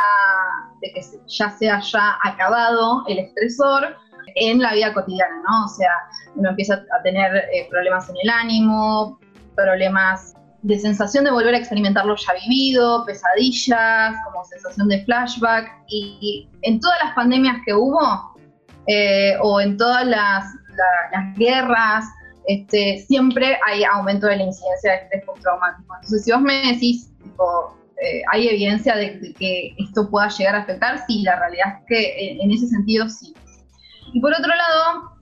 de 0.81 0.93
que 0.93 1.03
ya 1.27 1.51
se 1.51 1.71
haya 1.71 2.19
acabado 2.23 3.05
el 3.09 3.19
estresor 3.19 3.97
en 4.37 4.61
la 4.61 4.73
vida 4.73 4.93
cotidiana, 4.93 5.43
¿no? 5.49 5.65
O 5.65 5.69
sea, 5.69 5.93
uno 6.35 6.51
empieza 6.51 6.75
a 6.75 7.03
tener 7.03 7.37
eh, 7.37 7.69
problemas 7.71 8.09
en 8.09 8.17
el 8.23 8.31
ánimo, 8.31 9.19
problemas 9.55 10.35
de 10.65 10.79
sensación 10.79 11.25
de 11.25 11.31
volver 11.31 11.55
a 11.55 11.59
experimentar 11.59 12.07
lo 12.07 12.17
ya 12.17 12.33
vivido, 12.43 13.05
pesadillas, 13.05 14.15
como 14.25 14.45
sensación 14.45 14.89
de 14.89 15.05
flashback. 15.05 15.71
Y, 15.89 16.49
en 16.63 16.81
todas 16.81 16.99
las 17.05 17.15
pandemias 17.15 17.59
que 17.67 17.75
hubo, 17.75 18.35
eh, 18.87 19.37
o 19.43 19.61
en 19.61 19.77
todas 19.77 20.07
las, 20.07 20.45
guerras, 21.37 22.07
este, 22.47 23.05
siempre 23.07 23.59
hay 23.67 23.85
aumento 23.85 24.27
de 24.27 24.37
la 24.37 24.43
incidencia 24.45 24.93
de 24.93 24.97
estrés 24.99 25.25
postraumático. 25.25 25.95
Entonces, 25.95 26.25
si 26.25 26.33
vos 26.33 26.41
me 26.41 26.73
decís, 26.73 27.11
eh, 28.03 28.23
¿hay 28.31 28.49
evidencia 28.49 28.97
de 28.97 29.35
que 29.39 29.75
esto 29.79 30.11
pueda 30.11 30.29
llegar 30.29 30.57
a 30.57 30.59
afectar? 30.61 31.01
Sí, 31.07 31.23
la 31.23 31.39
realidad 31.39 31.79
es 31.79 31.85
que 31.89 32.39
en 32.43 32.51
ese 32.51 32.67
sentido 32.67 33.09
sí. 33.09 33.35
Y 34.13 34.21
por 34.21 34.33
otro 34.33 34.53
lado, 34.55 35.13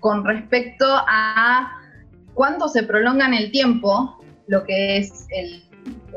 con 0.00 0.24
respecto 0.24 0.86
a 0.88 1.72
cuánto 2.34 2.68
se 2.68 2.82
prolonga 2.82 3.26
en 3.26 3.34
el 3.34 3.50
tiempo, 3.50 4.18
lo 4.46 4.64
que 4.64 4.98
es 4.98 5.26
el, 5.30 5.64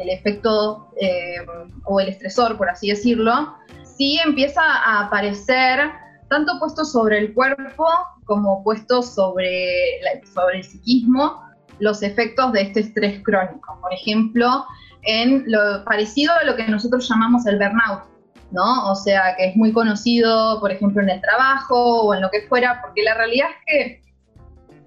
efecto 0.09 0.89
eh, 0.99 1.37
o 1.85 1.99
el 1.99 2.09
estresor, 2.09 2.57
por 2.57 2.69
así 2.69 2.89
decirlo, 2.89 3.55
sí 3.83 4.19
empieza 4.25 4.61
a 4.61 5.05
aparecer 5.05 5.91
tanto 6.29 6.59
puesto 6.59 6.85
sobre 6.85 7.19
el 7.19 7.33
cuerpo 7.33 7.85
como 8.25 8.63
puesto 8.63 9.01
sobre, 9.01 9.99
sobre 10.33 10.57
el 10.57 10.63
psiquismo 10.63 11.41
los 11.79 12.03
efectos 12.03 12.51
de 12.53 12.61
este 12.61 12.79
estrés 12.81 13.21
crónico. 13.23 13.77
Por 13.81 13.93
ejemplo, 13.93 14.65
en 15.03 15.43
lo 15.47 15.83
parecido 15.83 16.33
a 16.33 16.43
lo 16.45 16.55
que 16.55 16.67
nosotros 16.67 17.07
llamamos 17.09 17.45
el 17.45 17.57
burnout, 17.57 18.03
¿no? 18.51 18.89
O 18.91 18.95
sea, 18.95 19.35
que 19.35 19.49
es 19.49 19.55
muy 19.55 19.73
conocido, 19.73 20.59
por 20.59 20.71
ejemplo, 20.71 21.01
en 21.01 21.09
el 21.09 21.21
trabajo 21.21 22.03
o 22.03 22.13
en 22.13 22.21
lo 22.21 22.29
que 22.29 22.47
fuera, 22.47 22.81
porque 22.81 23.03
la 23.03 23.15
realidad 23.15 23.47
es 23.67 23.97
que 23.97 24.03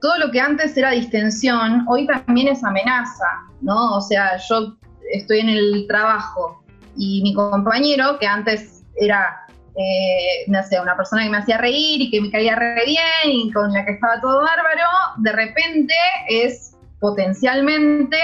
todo 0.00 0.18
lo 0.18 0.30
que 0.30 0.40
antes 0.40 0.76
era 0.76 0.90
distensión, 0.90 1.84
hoy 1.88 2.06
también 2.06 2.48
es 2.48 2.62
amenaza, 2.62 3.26
¿no? 3.60 3.96
O 3.96 4.00
sea, 4.00 4.36
yo 4.48 4.76
estoy 5.12 5.40
en 5.40 5.48
el 5.48 5.86
trabajo 5.88 6.62
y 6.96 7.22
mi 7.22 7.34
compañero, 7.34 8.18
que 8.18 8.26
antes 8.26 8.84
era, 8.96 9.45
eh, 9.78 10.44
no 10.48 10.62
sé, 10.62 10.80
una 10.80 10.96
persona 10.96 11.24
que 11.24 11.30
me 11.30 11.36
hacía 11.36 11.58
reír 11.58 12.00
y 12.00 12.10
que 12.10 12.20
me 12.20 12.30
caía 12.30 12.56
re 12.56 12.82
bien 12.86 13.30
y 13.30 13.52
con 13.52 13.72
la 13.72 13.84
que 13.84 13.92
estaba 13.92 14.20
todo 14.20 14.40
bárbaro, 14.40 14.88
de 15.18 15.32
repente 15.32 15.94
es 16.28 16.74
potencialmente, 16.98 18.16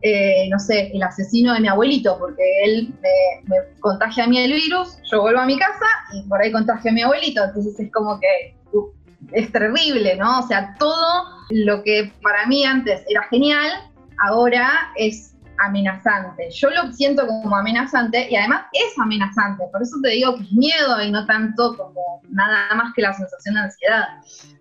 eh, 0.00 0.48
no 0.50 0.58
sé, 0.58 0.90
el 0.94 1.02
asesino 1.02 1.52
de 1.52 1.60
mi 1.60 1.68
abuelito, 1.68 2.18
porque 2.18 2.42
él 2.64 2.94
me, 3.02 3.56
contagia 3.80 4.24
a 4.24 4.26
mí 4.26 4.38
el 4.38 4.54
virus, 4.54 4.96
yo 5.10 5.20
vuelvo 5.20 5.40
a 5.40 5.46
mi 5.46 5.58
casa 5.58 5.86
y 6.14 6.22
por 6.22 6.40
ahí 6.40 6.50
contagia 6.50 6.90
a 6.90 6.94
mi 6.94 7.02
abuelito, 7.02 7.44
entonces 7.44 7.78
es 7.78 7.92
como 7.92 8.18
que 8.18 8.56
uh, 8.72 8.90
es 9.32 9.52
terrible, 9.52 10.16
¿no? 10.16 10.38
O 10.38 10.42
sea, 10.46 10.74
todo 10.78 11.24
lo 11.50 11.82
que 11.82 12.10
para 12.22 12.46
mí 12.46 12.64
antes 12.64 13.02
era 13.08 13.24
genial, 13.24 13.70
ahora 14.18 14.90
es 14.96 15.33
amenazante. 15.58 16.50
Yo 16.50 16.70
lo 16.70 16.92
siento 16.92 17.26
como 17.26 17.56
amenazante 17.56 18.28
y 18.30 18.36
además 18.36 18.66
es 18.72 18.98
amenazante, 18.98 19.64
por 19.70 19.82
eso 19.82 19.96
te 20.02 20.10
digo 20.10 20.36
que 20.36 20.42
es 20.42 20.52
miedo 20.52 21.02
y 21.02 21.10
no 21.10 21.26
tanto 21.26 21.76
como 21.76 22.22
nada 22.30 22.74
más 22.74 22.92
que 22.94 23.02
la 23.02 23.12
sensación 23.12 23.54
de 23.54 23.60
ansiedad. 23.62 24.04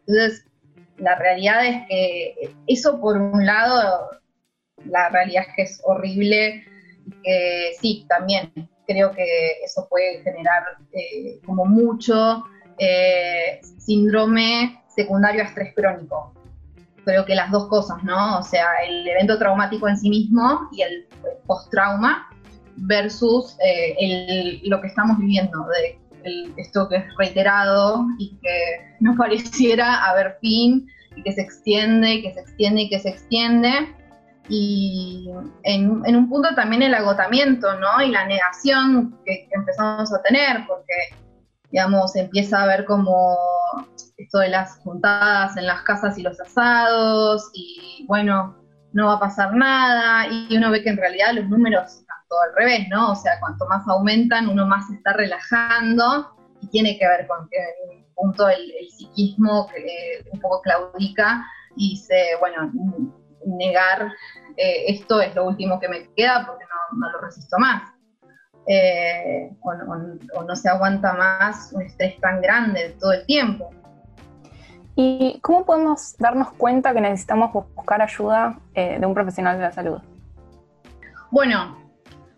Entonces, 0.05 0.45
la 0.97 1.15
realidad 1.15 1.65
es 1.65 1.87
que 1.87 2.55
eso 2.67 2.99
por 2.99 3.17
un 3.17 3.45
lado, 3.45 4.11
la 4.85 5.09
realidad 5.09 5.43
es 5.47 5.55
que 5.55 5.61
es 5.63 5.81
horrible, 5.83 6.63
que 7.23 7.71
sí, 7.81 8.05
también 8.07 8.51
creo 8.87 9.11
que 9.11 9.51
eso 9.63 9.87
puede 9.89 10.21
generar 10.23 10.63
eh, 10.91 11.39
como 11.45 11.65
mucho 11.65 12.43
eh, 12.77 13.59
síndrome 13.79 14.83
secundario 14.95 15.43
a 15.43 15.45
estrés 15.45 15.73
crónico. 15.75 16.33
Creo 17.05 17.25
que 17.25 17.35
las 17.35 17.51
dos 17.51 17.67
cosas, 17.67 18.03
¿no? 18.03 18.39
O 18.39 18.43
sea, 18.43 18.67
el 18.87 19.07
evento 19.07 19.37
traumático 19.37 19.87
en 19.87 19.97
sí 19.97 20.09
mismo 20.09 20.69
y 20.71 20.81
el 20.81 21.07
post-trauma 21.45 22.29
versus 22.75 23.57
eh, 23.63 24.61
lo 24.63 24.81
que 24.81 24.87
estamos 24.87 25.17
viviendo, 25.19 25.65
de 25.67 25.99
esto 26.57 26.87
que 26.87 26.97
es 26.97 27.05
reiterado 27.17 28.05
y 28.17 28.37
que 28.41 28.95
no 28.99 29.15
pareciera 29.17 30.05
haber 30.05 30.37
fin 30.41 30.87
y 31.15 31.23
que 31.23 31.31
se 31.31 31.41
extiende, 31.41 32.21
que 32.21 32.33
se 32.33 32.39
extiende 32.39 32.81
y 32.83 32.89
que 32.89 32.99
se 32.99 33.09
extiende. 33.09 33.95
Y 34.49 35.29
en, 35.63 36.01
en 36.05 36.15
un 36.15 36.27
punto 36.27 36.53
también 36.53 36.83
el 36.83 36.93
agotamiento, 36.93 37.79
¿no? 37.79 38.01
Y 38.03 38.09
la 38.09 38.25
negación 38.25 39.17
que, 39.25 39.47
empezamos 39.51 40.13
a 40.13 40.21
tener, 40.21 40.65
porque 40.67 40.93
digamos, 41.71 42.15
empieza 42.15 42.61
a 42.61 42.67
ver 42.67 42.85
como 42.85 43.37
esto 44.23 44.39
de 44.39 44.49
las 44.49 44.77
juntadas 44.79 45.55
en 45.57 45.67
las 45.67 45.81
casas 45.83 46.17
y 46.17 46.23
los 46.23 46.39
asados, 46.39 47.49
y 47.53 48.05
bueno, 48.07 48.57
no 48.93 49.07
va 49.07 49.13
a 49.13 49.19
pasar 49.19 49.53
nada, 49.55 50.27
y 50.27 50.55
uno 50.55 50.71
ve 50.71 50.83
que 50.83 50.89
en 50.89 50.97
realidad 50.97 51.33
los 51.33 51.49
números 51.49 51.93
están 51.93 52.17
todo 52.29 52.39
al 52.41 52.55
revés, 52.55 52.87
¿no? 52.89 53.11
O 53.11 53.15
sea, 53.15 53.39
cuanto 53.39 53.67
más 53.67 53.87
aumentan, 53.87 54.47
uno 54.47 54.65
más 54.65 54.87
se 54.87 54.95
está 54.95 55.13
relajando, 55.13 56.35
y 56.61 56.67
tiene 56.67 56.97
que 56.97 57.07
ver 57.07 57.27
con 57.27 57.47
que 57.49 57.57
en 57.57 57.99
un 57.99 58.13
punto 58.15 58.47
el, 58.49 58.71
psiquismo 58.89 59.67
que 59.67 60.23
un 60.31 60.39
poco 60.39 60.61
claudica 60.61 61.45
y 61.75 61.91
dice, 61.91 62.37
bueno, 62.39 62.71
negar 63.45 64.11
eh, 64.55 64.85
esto 64.87 65.19
es 65.19 65.35
lo 65.35 65.45
último 65.45 65.79
que 65.79 65.89
me 65.89 66.07
queda 66.13 66.45
porque 66.45 66.63
no 66.95 67.11
lo 67.11 67.21
resisto 67.21 67.57
más. 67.57 67.93
Eh, 68.65 69.51
o, 69.61 70.43
no 70.43 70.55
se 70.55 70.69
aguanta 70.69 71.13
más 71.13 71.73
un 71.73 71.81
estrés 71.81 72.17
tan 72.21 72.41
grande 72.41 72.95
todo 72.99 73.11
el 73.13 73.25
tiempo. 73.25 73.71
¿Y 74.95 75.39
cómo 75.41 75.65
podemos 75.65 76.15
darnos 76.17 76.51
cuenta 76.53 76.93
que 76.93 77.01
necesitamos 77.01 77.51
buscar 77.75 78.01
ayuda 78.01 78.59
eh, 78.75 78.97
de 78.99 79.05
un 79.05 79.13
profesional 79.13 79.57
de 79.57 79.63
la 79.63 79.71
salud? 79.71 79.99
Bueno, 81.31 81.77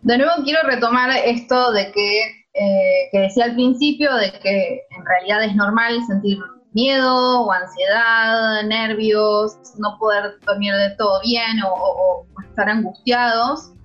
de 0.02 0.18
nuevo 0.18 0.32
quiero 0.42 0.60
retomar 0.64 1.10
esto 1.10 1.72
de 1.72 1.92
que, 1.92 2.20
eh, 2.54 3.08
que 3.12 3.18
decía 3.18 3.44
al 3.44 3.54
principio, 3.54 4.14
de 4.14 4.32
que 4.40 4.80
en 4.90 5.04
realidad 5.04 5.44
es 5.44 5.54
normal 5.54 6.00
sentir 6.06 6.38
miedo 6.72 7.42
o 7.42 7.52
ansiedad, 7.52 8.62
nervios, 8.64 9.56
no 9.78 9.98
poder 9.98 10.38
dormir 10.46 10.72
de 10.74 10.90
todo 10.96 11.20
bien 11.22 11.60
o 11.64 12.26
estar 12.48 12.70
angustiados. 12.70 13.75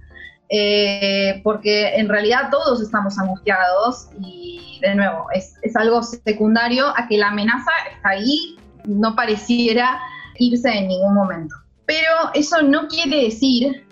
Eh, 0.53 1.39
porque 1.45 1.95
en 1.95 2.09
realidad 2.09 2.49
todos 2.51 2.81
estamos 2.81 3.17
angustiados 3.17 4.09
y 4.19 4.79
de 4.81 4.95
nuevo, 4.95 5.27
es, 5.33 5.55
algo 5.77 6.03
secundario 6.03 6.87
a 6.97 7.07
que 7.07 7.17
la 7.17 7.29
amenaza 7.29 7.71
está 7.95 8.09
ahí, 8.09 8.57
no 8.83 9.15
pareciera 9.15 9.97
irse 10.35 10.69
en 10.69 10.89
ningún 10.89 11.13
momento. 11.13 11.55
Pero 11.85 12.31
eso 12.33 12.61
no 12.63 12.89
quiere 12.89 13.23
decir 13.23 13.87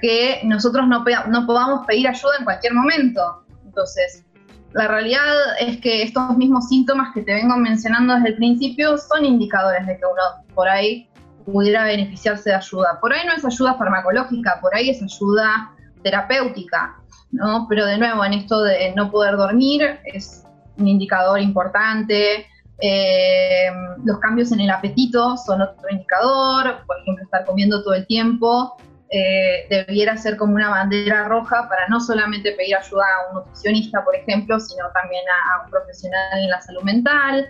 que 0.00 0.40
nosotros 0.44 0.88
no, 0.88 1.04
no 1.28 1.46
podamos 1.46 1.86
pedir 1.86 2.08
ayuda 2.08 2.36
en 2.38 2.44
cualquier 2.44 2.72
momento. 2.72 3.44
Entonces, 3.66 4.24
la 4.72 4.88
realidad 4.88 5.22
es 5.60 5.78
que 5.82 6.02
estos 6.02 6.38
mismos 6.38 6.68
síntomas 6.68 7.12
que 7.12 7.20
te 7.20 7.34
vengo 7.34 7.54
mencionando 7.58 8.14
desde 8.14 8.28
el 8.30 8.36
principio 8.36 8.96
son 8.96 9.26
indicadores 9.26 9.86
de 9.86 9.98
que 9.98 10.06
uno 10.06 10.46
por 10.54 10.70
ahí 10.70 11.06
pudiera 11.52 11.84
beneficiarse 11.84 12.50
de 12.50 12.56
ayuda. 12.56 12.98
Por 13.00 13.12
ahí 13.12 13.26
no 13.26 13.34
es 13.34 13.44
ayuda 13.44 13.74
farmacológica, 13.74 14.58
por 14.60 14.74
ahí 14.74 14.90
es 14.90 15.02
ayuda 15.02 15.72
terapéutica, 16.02 16.96
¿no? 17.30 17.66
Pero 17.68 17.86
de 17.86 17.98
nuevo, 17.98 18.24
en 18.24 18.34
esto 18.34 18.62
de 18.62 18.92
no 18.94 19.10
poder 19.10 19.36
dormir 19.36 19.98
es 20.04 20.44
un 20.76 20.88
indicador 20.88 21.40
importante. 21.40 22.46
Eh, 22.80 23.70
los 24.04 24.18
cambios 24.18 24.52
en 24.52 24.60
el 24.60 24.70
apetito 24.70 25.36
son 25.38 25.62
otro 25.62 25.88
indicador, 25.90 26.84
por 26.86 26.98
ejemplo, 27.00 27.24
estar 27.24 27.46
comiendo 27.46 27.82
todo 27.82 27.94
el 27.94 28.06
tiempo 28.06 28.76
eh, 29.10 29.66
debiera 29.70 30.16
ser 30.16 30.36
como 30.36 30.54
una 30.54 30.68
bandera 30.68 31.28
roja 31.28 31.68
para 31.68 31.86
no 31.88 32.00
solamente 32.00 32.52
pedir 32.52 32.74
ayuda 32.76 33.04
a 33.04 33.30
un 33.30 33.36
nutricionista, 33.36 34.04
por 34.04 34.16
ejemplo, 34.16 34.58
sino 34.58 34.84
también 34.92 35.22
a, 35.28 35.64
un 35.64 35.70
profesional 35.70 36.42
en 36.42 36.50
la 36.50 36.60
salud 36.60 36.82
mental. 36.82 37.46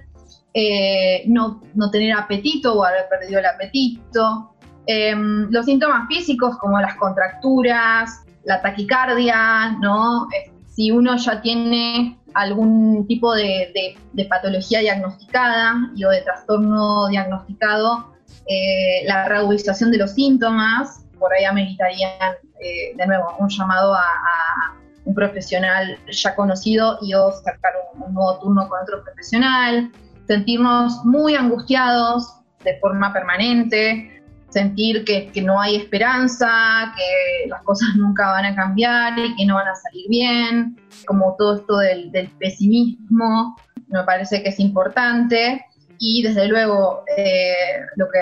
Eh, 0.58 1.24
no, 1.26 1.60
no, 1.74 1.90
tener 1.90 2.14
apetito 2.14 2.72
o 2.78 2.82
haber 2.82 3.06
perdido 3.10 3.40
el 3.40 3.44
apetito. 3.44 4.54
Em, 4.86 5.50
los 5.50 5.66
síntomas 5.66 6.08
físicos 6.08 6.56
como 6.56 6.80
las 6.80 6.94
contracturas, 6.94 8.24
la 8.44 8.62
taquicardia, 8.62 9.76
¿no? 9.82 10.28
Si 10.66 10.90
uno 10.90 11.16
ya 11.16 11.42
tiene 11.42 12.18
algún 12.32 13.06
tipo 13.06 13.34
de, 13.34 13.98
patología 14.30 14.80
diagnosticada 14.80 15.74
o 15.94 16.08
de 16.08 16.22
trastorno 16.22 17.08
diagnosticado, 17.08 18.14
eh, 18.46 19.04
la 19.06 19.28
reagudización 19.28 19.90
de 19.90 19.98
los 19.98 20.14
síntomas, 20.14 21.04
por 21.18 21.34
ahí 21.34 21.44
ameritarían 21.44 22.32
eh, 22.60 22.96
de 22.96 23.06
nuevo 23.06 23.36
un 23.38 23.50
llamado 23.50 23.94
a, 23.94 24.74
un 25.04 25.14
profesional 25.14 25.98
ya 26.10 26.34
conocido 26.34 26.98
y 27.02 27.12
o 27.12 27.30
sacar 27.30 27.74
un, 27.94 28.14
nuevo 28.14 28.38
turno 28.38 28.66
con 28.68 28.82
otro 28.82 29.04
profesional, 29.04 29.92
sentirnos 30.26 31.04
muy 31.04 31.34
angustiados 31.34 32.40
de 32.64 32.78
forma 32.80 33.12
permanente, 33.12 34.22
sentir 34.50 35.04
que, 35.04 35.30
no 35.42 35.60
hay 35.60 35.76
esperanza, 35.76 36.92
que 36.96 37.48
las 37.48 37.62
cosas 37.62 37.88
nunca 37.96 38.30
van 38.30 38.46
a 38.46 38.54
cambiar 38.54 39.18
y 39.18 39.34
que 39.36 39.46
no 39.46 39.54
van 39.54 39.68
a 39.68 39.74
salir 39.74 40.06
bien, 40.08 40.76
como 41.06 41.36
todo 41.38 41.56
esto 41.56 41.76
del, 41.78 42.30
pesimismo, 42.38 43.56
me 43.88 44.02
parece 44.04 44.42
que 44.42 44.50
es 44.50 44.60
importante. 44.60 45.64
Y 45.98 46.22
desde 46.22 46.48
luego, 46.48 47.04
eh, 47.16 47.54
lo, 47.96 48.06
que, 48.10 48.20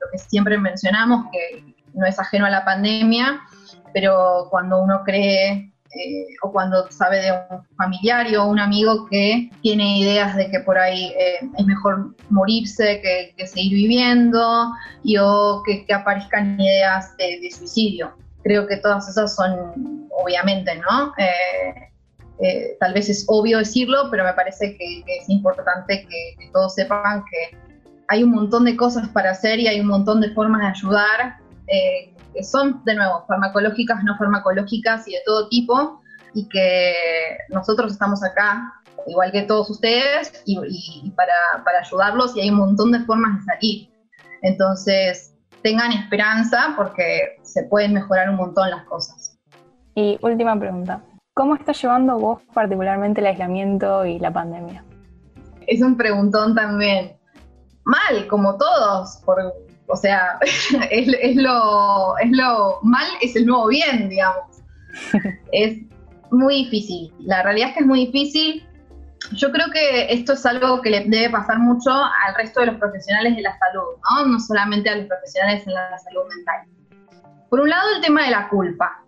lo 0.00 0.06
que 0.12 0.18
siempre 0.18 0.58
mencionamos, 0.58 1.26
que 1.32 1.74
no 1.94 2.06
es 2.06 2.18
ajeno 2.18 2.46
a 2.46 2.50
la 2.50 2.64
pandemia, 2.64 3.40
pero 3.94 4.48
cuando 4.50 4.82
uno 4.82 5.02
cree 5.04 5.73
eh, 5.96 6.26
o 6.42 6.50
cuando 6.52 6.90
sabe 6.90 7.22
de 7.22 7.32
un 7.32 7.64
familiar 7.76 8.26
o 8.36 8.46
un 8.46 8.58
amigo 8.58 9.06
que 9.06 9.50
tiene 9.62 9.98
ideas 9.98 10.34
de 10.36 10.50
que 10.50 10.60
por 10.60 10.78
ahí 10.78 11.12
eh, 11.18 11.48
es 11.56 11.66
mejor 11.66 12.14
morirse 12.30 13.00
que, 13.00 13.46
seguir 13.46 13.74
viviendo 13.74 14.72
y 15.02 15.16
o 15.18 15.62
que, 15.64 15.92
aparezcan 15.92 16.60
ideas 16.60 17.16
de, 17.16 17.50
suicidio. 17.50 18.16
Creo 18.42 18.66
que 18.66 18.76
todas 18.78 19.08
esas 19.08 19.34
son, 19.34 20.08
obviamente, 20.10 20.74
¿no? 20.76 21.12
Eh, 22.38 22.76
tal 22.80 22.92
vez 22.92 23.08
es 23.08 23.24
obvio 23.28 23.58
decirlo, 23.58 24.08
pero 24.10 24.24
me 24.24 24.32
parece 24.32 24.76
que, 24.76 25.04
es 25.06 25.28
importante 25.28 26.06
que, 26.08 26.50
todos 26.52 26.74
sepan 26.74 27.24
que 27.30 27.56
hay 28.08 28.22
un 28.22 28.30
montón 28.30 28.64
de 28.64 28.76
cosas 28.76 29.08
para 29.08 29.30
hacer 29.30 29.60
y 29.60 29.68
hay 29.68 29.80
un 29.80 29.86
montón 29.86 30.20
de 30.20 30.30
formas 30.30 30.60
de 30.60 30.66
ayudar 30.66 31.36
que 32.34 32.42
son, 32.42 32.82
de 32.84 32.94
nuevo, 32.94 33.24
farmacológicas, 33.26 34.02
no 34.04 34.16
farmacológicas 34.18 35.06
y 35.08 35.12
de 35.12 35.22
todo 35.24 35.48
tipo, 35.48 36.02
y 36.34 36.48
que 36.48 36.94
nosotros 37.50 37.92
estamos 37.92 38.22
acá, 38.24 38.74
igual 39.06 39.32
que 39.32 39.42
todos 39.42 39.70
ustedes, 39.70 40.42
y, 40.44 41.10
para, 41.16 41.64
para, 41.64 41.80
ayudarlos 41.80 42.36
y 42.36 42.40
hay 42.40 42.50
un 42.50 42.56
montón 42.56 42.92
de 42.92 43.00
formas 43.00 43.38
de 43.38 43.44
salir. 43.44 43.90
Entonces, 44.42 45.34
tengan 45.62 45.92
esperanza 45.92 46.74
porque 46.76 47.36
se 47.42 47.64
pueden 47.64 47.94
mejorar 47.94 48.28
un 48.30 48.36
montón 48.36 48.70
las 48.70 48.84
cosas. 48.84 49.38
Y 49.94 50.18
última 50.22 50.58
pregunta, 50.58 51.02
¿cómo 51.34 51.54
estás 51.54 51.80
llevando 51.80 52.18
vos 52.18 52.42
particularmente 52.52 53.20
el 53.20 53.28
aislamiento 53.28 54.04
y 54.04 54.18
la 54.18 54.32
pandemia? 54.32 54.84
Es 55.66 55.80
un 55.80 55.96
preguntón 55.96 56.54
también. 56.54 57.16
Mal, 57.84 58.26
como 58.28 58.56
todos, 58.56 59.18
por, 59.24 59.38
o 59.86 59.96
sea, 59.96 60.38
es, 60.90 61.36
lo, 61.36 62.18
es 62.18 62.30
lo 62.30 62.78
mal, 62.82 63.06
es 63.20 63.36
el 63.36 63.46
nuevo 63.46 63.68
bien, 63.68 64.08
digamos. 64.08 64.62
es 65.52 65.78
muy 66.30 66.64
difícil. 66.64 67.12
La 67.20 67.42
realidad 67.42 67.68
es 67.70 67.74
que 67.74 67.80
es 67.80 67.86
muy 67.86 68.06
difícil. 68.06 68.66
Yo 69.32 69.50
creo 69.52 69.70
que 69.72 70.12
esto 70.12 70.34
es 70.34 70.44
algo 70.44 70.82
que 70.82 70.90
le 70.90 71.04
debe 71.06 71.30
pasar 71.30 71.58
mucho 71.58 71.90
al 71.90 72.34
resto 72.36 72.60
de 72.60 72.66
los 72.66 72.76
profesionales 72.76 73.36
de 73.36 73.42
la 73.42 73.56
salud, 73.58 73.96
¿no? 74.10 74.26
No 74.26 74.40
solamente 74.40 74.90
a 74.90 74.96
los 74.96 75.06
profesionales 75.06 75.66
en 75.66 75.74
la 75.74 75.98
salud 75.98 76.22
mental. 76.34 76.68
Por 77.48 77.60
un 77.60 77.70
lado, 77.70 77.88
el 77.96 78.02
tema 78.02 78.24
de 78.24 78.30
la 78.32 78.48
culpa. 78.48 79.02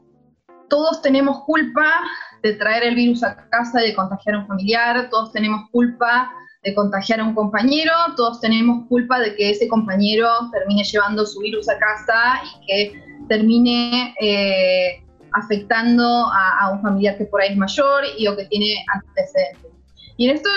Todos 0.69 1.03
tenemos 1.03 1.45
culpa 1.45 2.01
de 2.43 2.55
traer 2.55 2.85
el 2.85 2.95
virus 2.95 3.23
a 3.23 3.37
casa 3.49 3.83
y 3.83 3.89
de 3.89 3.95
contagiar 3.95 4.37
a 4.37 4.39
un 4.41 4.47
familiar, 4.47 5.09
todos 5.11 5.33
tenemos 5.33 5.69
culpa 5.71 6.31
de 6.67 6.75
contagiar 6.75 7.21
a 7.21 7.25
un 7.25 7.35
compañero, 7.35 7.93
todos 8.17 8.41
tenemos 8.41 8.89
culpa 8.89 9.21
de 9.21 9.37
que 9.37 9.51
ese 9.51 9.69
compañero 9.69 10.29
termine 10.53 10.83
llevando 10.83 11.25
su 11.25 11.39
virus 11.39 11.69
a 11.69 11.79
casa 11.79 12.43
y 12.43 12.67
que 12.67 13.05
termine 13.29 14.13
eh, 14.21 15.01
afectando 15.33 16.05
a, 16.05 16.73
un 16.73 16.83
familiar 16.83 17.17
que 17.17 17.27
por 17.27 17.41
ahí 17.41 17.53
es 17.53 17.57
mayor 17.57 18.03
y 18.19 18.27
o 18.27 18.37
que 18.37 18.47
tiene 18.47 18.85
antecedentes. 18.93 19.71
Y 20.17 20.29
en 20.29 20.35
esto 20.35 20.51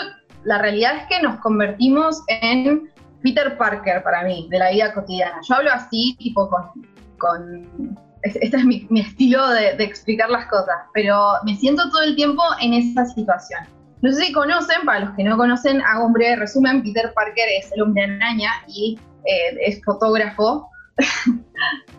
la 0.45 0.57
realidad 0.57 0.95
es 0.95 1.03
que 1.09 1.21
nos 1.21 1.39
convertimos 1.41 2.23
en 2.41 2.89
Peter 3.21 3.55
Parker 3.55 4.01
para 4.01 4.23
mí, 4.23 4.47
de 4.49 4.57
la 4.57 4.71
vida 4.71 4.91
cotidiana. 4.91 5.39
Yo 5.47 5.55
hablo 5.57 5.71
así, 5.71 6.15
tipo 6.17 6.49
con... 7.19 7.97
este 8.23 8.57
es 8.57 8.65
mi, 8.65 8.87
estilo 8.99 9.47
de, 9.49 9.75
de 9.75 9.83
explicar 9.83 10.31
las 10.31 10.47
cosas, 10.47 10.77
pero 10.91 11.33
me 11.45 11.55
siento 11.55 11.87
todo 11.91 12.01
el 12.01 12.15
tiempo 12.15 12.41
en 12.61 12.73
esa 12.73 13.05
situación. 13.05 13.78
No 14.01 14.11
sé 14.13 14.25
si 14.25 14.31
conocen, 14.31 14.85
para 14.85 15.01
los 15.01 15.15
que 15.15 15.23
no 15.23 15.37
conocen, 15.37 15.81
hago 15.81 16.05
un 16.05 16.13
breve 16.13 16.37
resumen. 16.37 16.81
Peter 16.81 17.11
Parker 17.13 17.45
es 17.59 17.71
el 17.73 17.81
hombre 17.81 18.03
araña 18.03 18.51
y 18.67 18.97
eh, 19.25 19.57
es 19.65 19.83
fotógrafo. 19.83 20.69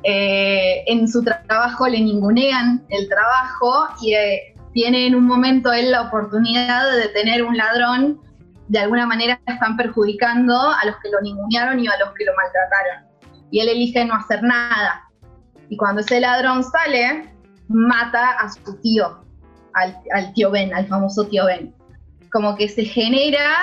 Eh, 0.03 0.83
en 0.87 1.07
su 1.07 1.23
trabajo 1.23 1.87
le 1.87 2.01
ningunean 2.01 2.83
el 2.89 3.07
trabajo 3.07 3.89
y 4.01 4.15
eh, 4.15 4.55
tiene 4.73 5.07
en 5.07 5.15
un 5.15 5.27
momento 5.27 5.71
él 5.75 5.91
la 5.91 6.01
oportunidad 6.09 6.91
de 6.91 7.01
detener 7.01 7.43
un 7.43 7.55
ladrón. 7.55 8.19
De 8.69 8.79
alguna 8.79 9.05
manera 9.05 9.39
están 9.47 9.77
perjudicando 9.77 10.59
a 10.59 10.87
los 10.87 10.97
que 11.03 11.11
lo 11.11 11.21
ningunearon 11.21 11.81
y 11.81 11.87
a 11.87 11.99
los 11.99 12.15
que 12.15 12.25
lo 12.25 12.33
maltrataron. 12.35 13.05
Y 13.51 13.61
él 13.61 13.69
elige 13.69 14.03
no 14.07 14.15
hacer 14.15 14.43
nada. 14.43 15.03
Y 15.69 15.77
cuando 15.77 16.01
ese 16.01 16.19
ladrón 16.19 16.65
sale, 16.65 17.35
mata 17.69 18.31
a 18.39 18.49
su 18.49 18.81
tío, 18.81 19.23
al 19.75 20.33
tío 20.33 20.51
Ben, 20.51 20.73
al 20.73 20.87
famoso 20.87 21.27
tío 21.27 21.45
Ben 21.45 21.75
como 22.33 22.57
que 22.57 22.69
se 22.69 22.85
genera 22.85 23.57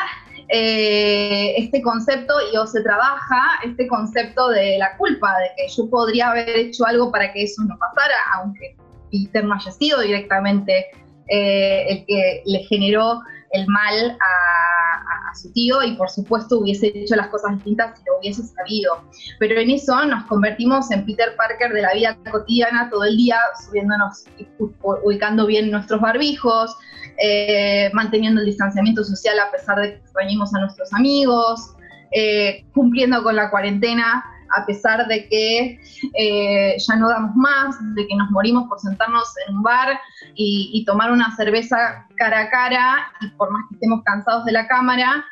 eh, 0.50 1.56
este 1.58 1.82
concepto 1.82 2.34
y 2.52 2.58
o 2.58 2.66
se 2.66 2.82
trabaja 2.82 3.60
este 3.66 3.88
concepto 3.88 4.50
de 4.50 4.78
la 4.78 4.96
culpa, 4.98 5.38
de 5.40 5.50
que 5.58 5.74
yo 5.76 5.90
podría 5.90 6.30
haber 6.30 6.50
hecho 6.50 6.86
algo 6.86 7.12
para 7.12 7.34
que 7.34 7.44
eso 7.44 7.64
no 7.64 7.78
pasara, 7.78 8.16
aunque 8.36 8.76
Peter 9.12 9.44
no 9.44 9.56
haya 9.56 9.72
sido 9.72 10.02
directamente 10.02 10.88
eh, 11.28 11.86
el 11.90 12.06
que 12.06 12.44
le 12.46 12.60
generó 12.60 13.22
el 13.52 13.68
mal 13.68 14.18
a, 14.20 15.36
su 15.36 15.52
tío 15.52 15.84
y 15.84 15.96
por 15.96 16.10
supuesto 16.10 16.60
hubiese 16.60 16.88
hecho 16.96 17.16
las 17.16 17.28
cosas 17.28 17.56
distintas 17.56 18.00
si 18.00 18.06
lo 18.06 18.18
hubiese 18.18 18.44
sabido. 18.44 19.04
Pero 19.38 19.60
en 19.60 19.70
eso 19.70 20.04
nos 20.06 20.26
convertimos 20.26 20.90
en 20.90 21.06
Peter 21.06 21.36
Parker 21.36 21.74
de 21.74 21.82
la 21.82 21.94
vida 21.94 22.18
cotidiana 22.32 22.90
todo 22.90 23.04
el 23.04 23.16
día, 23.18 23.38
subiéndonos 23.66 24.26
y 24.40 24.48
ubicando 24.60 25.46
bien 25.46 25.70
nuestros 25.70 26.02
barbijos, 26.02 26.76
eh, 27.22 27.92
manteniendo 27.94 28.42
el 28.42 28.48
distanciamiento 28.48 29.04
social 29.04 29.38
a 29.40 29.52
pesar 29.52 29.80
de 29.80 29.92
que 29.92 29.98
extrañemos 29.98 30.56
a 30.56 30.62
nuestros 30.62 30.92
amigos, 30.94 31.76
eh, 32.12 32.66
cumpliendo 32.74 33.22
con 33.22 33.36
la 33.36 33.52
cuarentena 33.52 34.24
a 34.56 34.66
pesar 34.66 35.08
de 35.08 35.28
que 35.28 35.80
eh, 36.14 36.78
ya 36.78 36.96
no 36.96 37.10
damos 37.10 37.36
más, 37.36 37.76
de 37.96 38.08
que 38.08 38.16
nos 38.16 38.30
morimos 38.32 38.68
por 38.68 38.80
sentarnos 38.80 39.24
en 39.48 39.58
un 39.58 39.64
bar 39.64 40.00
y, 40.36 40.84
tomar 40.86 41.12
una 41.12 41.36
cerveza 41.36 42.08
cara 42.16 42.42
a 42.42 42.50
cara 42.50 43.12
y 43.22 43.28
por 43.32 43.52
más 43.52 43.64
que 43.70 43.76
estemos 43.76 44.04
cansados 44.06 44.46
de 44.46 44.54
la 44.54 44.68
cámara, 44.68 45.26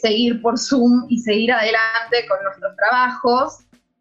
seguir 0.00 0.40
por 0.42 0.58
Zoom 0.58 1.06
y 1.08 1.18
seguir 1.18 1.52
adelante 1.52 2.26
con 2.28 2.38
nuestros 2.44 2.76
trabajos. 2.76 3.58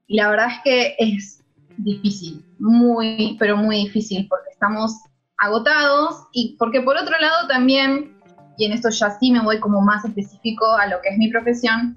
Y 0.08 0.18
la 0.18 0.30
verdad 0.30 0.48
es 0.48 0.60
que 0.64 0.96
es 1.00 1.44
difícil, 1.78 2.44
muy, 2.60 3.36
pero 3.40 3.58
muy 3.58 3.78
difícil, 3.86 4.28
porque 4.28 4.50
estamos 4.52 4.94
agotados 5.38 6.28
y 6.32 6.56
porque 6.58 6.82
por 6.82 6.98
otro 6.98 7.18
lado 7.20 7.48
también, 7.48 8.18
y 8.58 8.66
en 8.66 8.72
esto 8.72 8.90
ya 8.90 9.12
sí 9.12 9.32
me 9.32 9.42
voy 9.42 9.60
como 9.60 9.82
más 9.82 10.04
específico 10.04 10.66
a 10.66 10.88
lo 10.88 11.00
que 11.02 11.10
es 11.10 11.18
mi 11.18 11.30
profesión, 11.30 11.96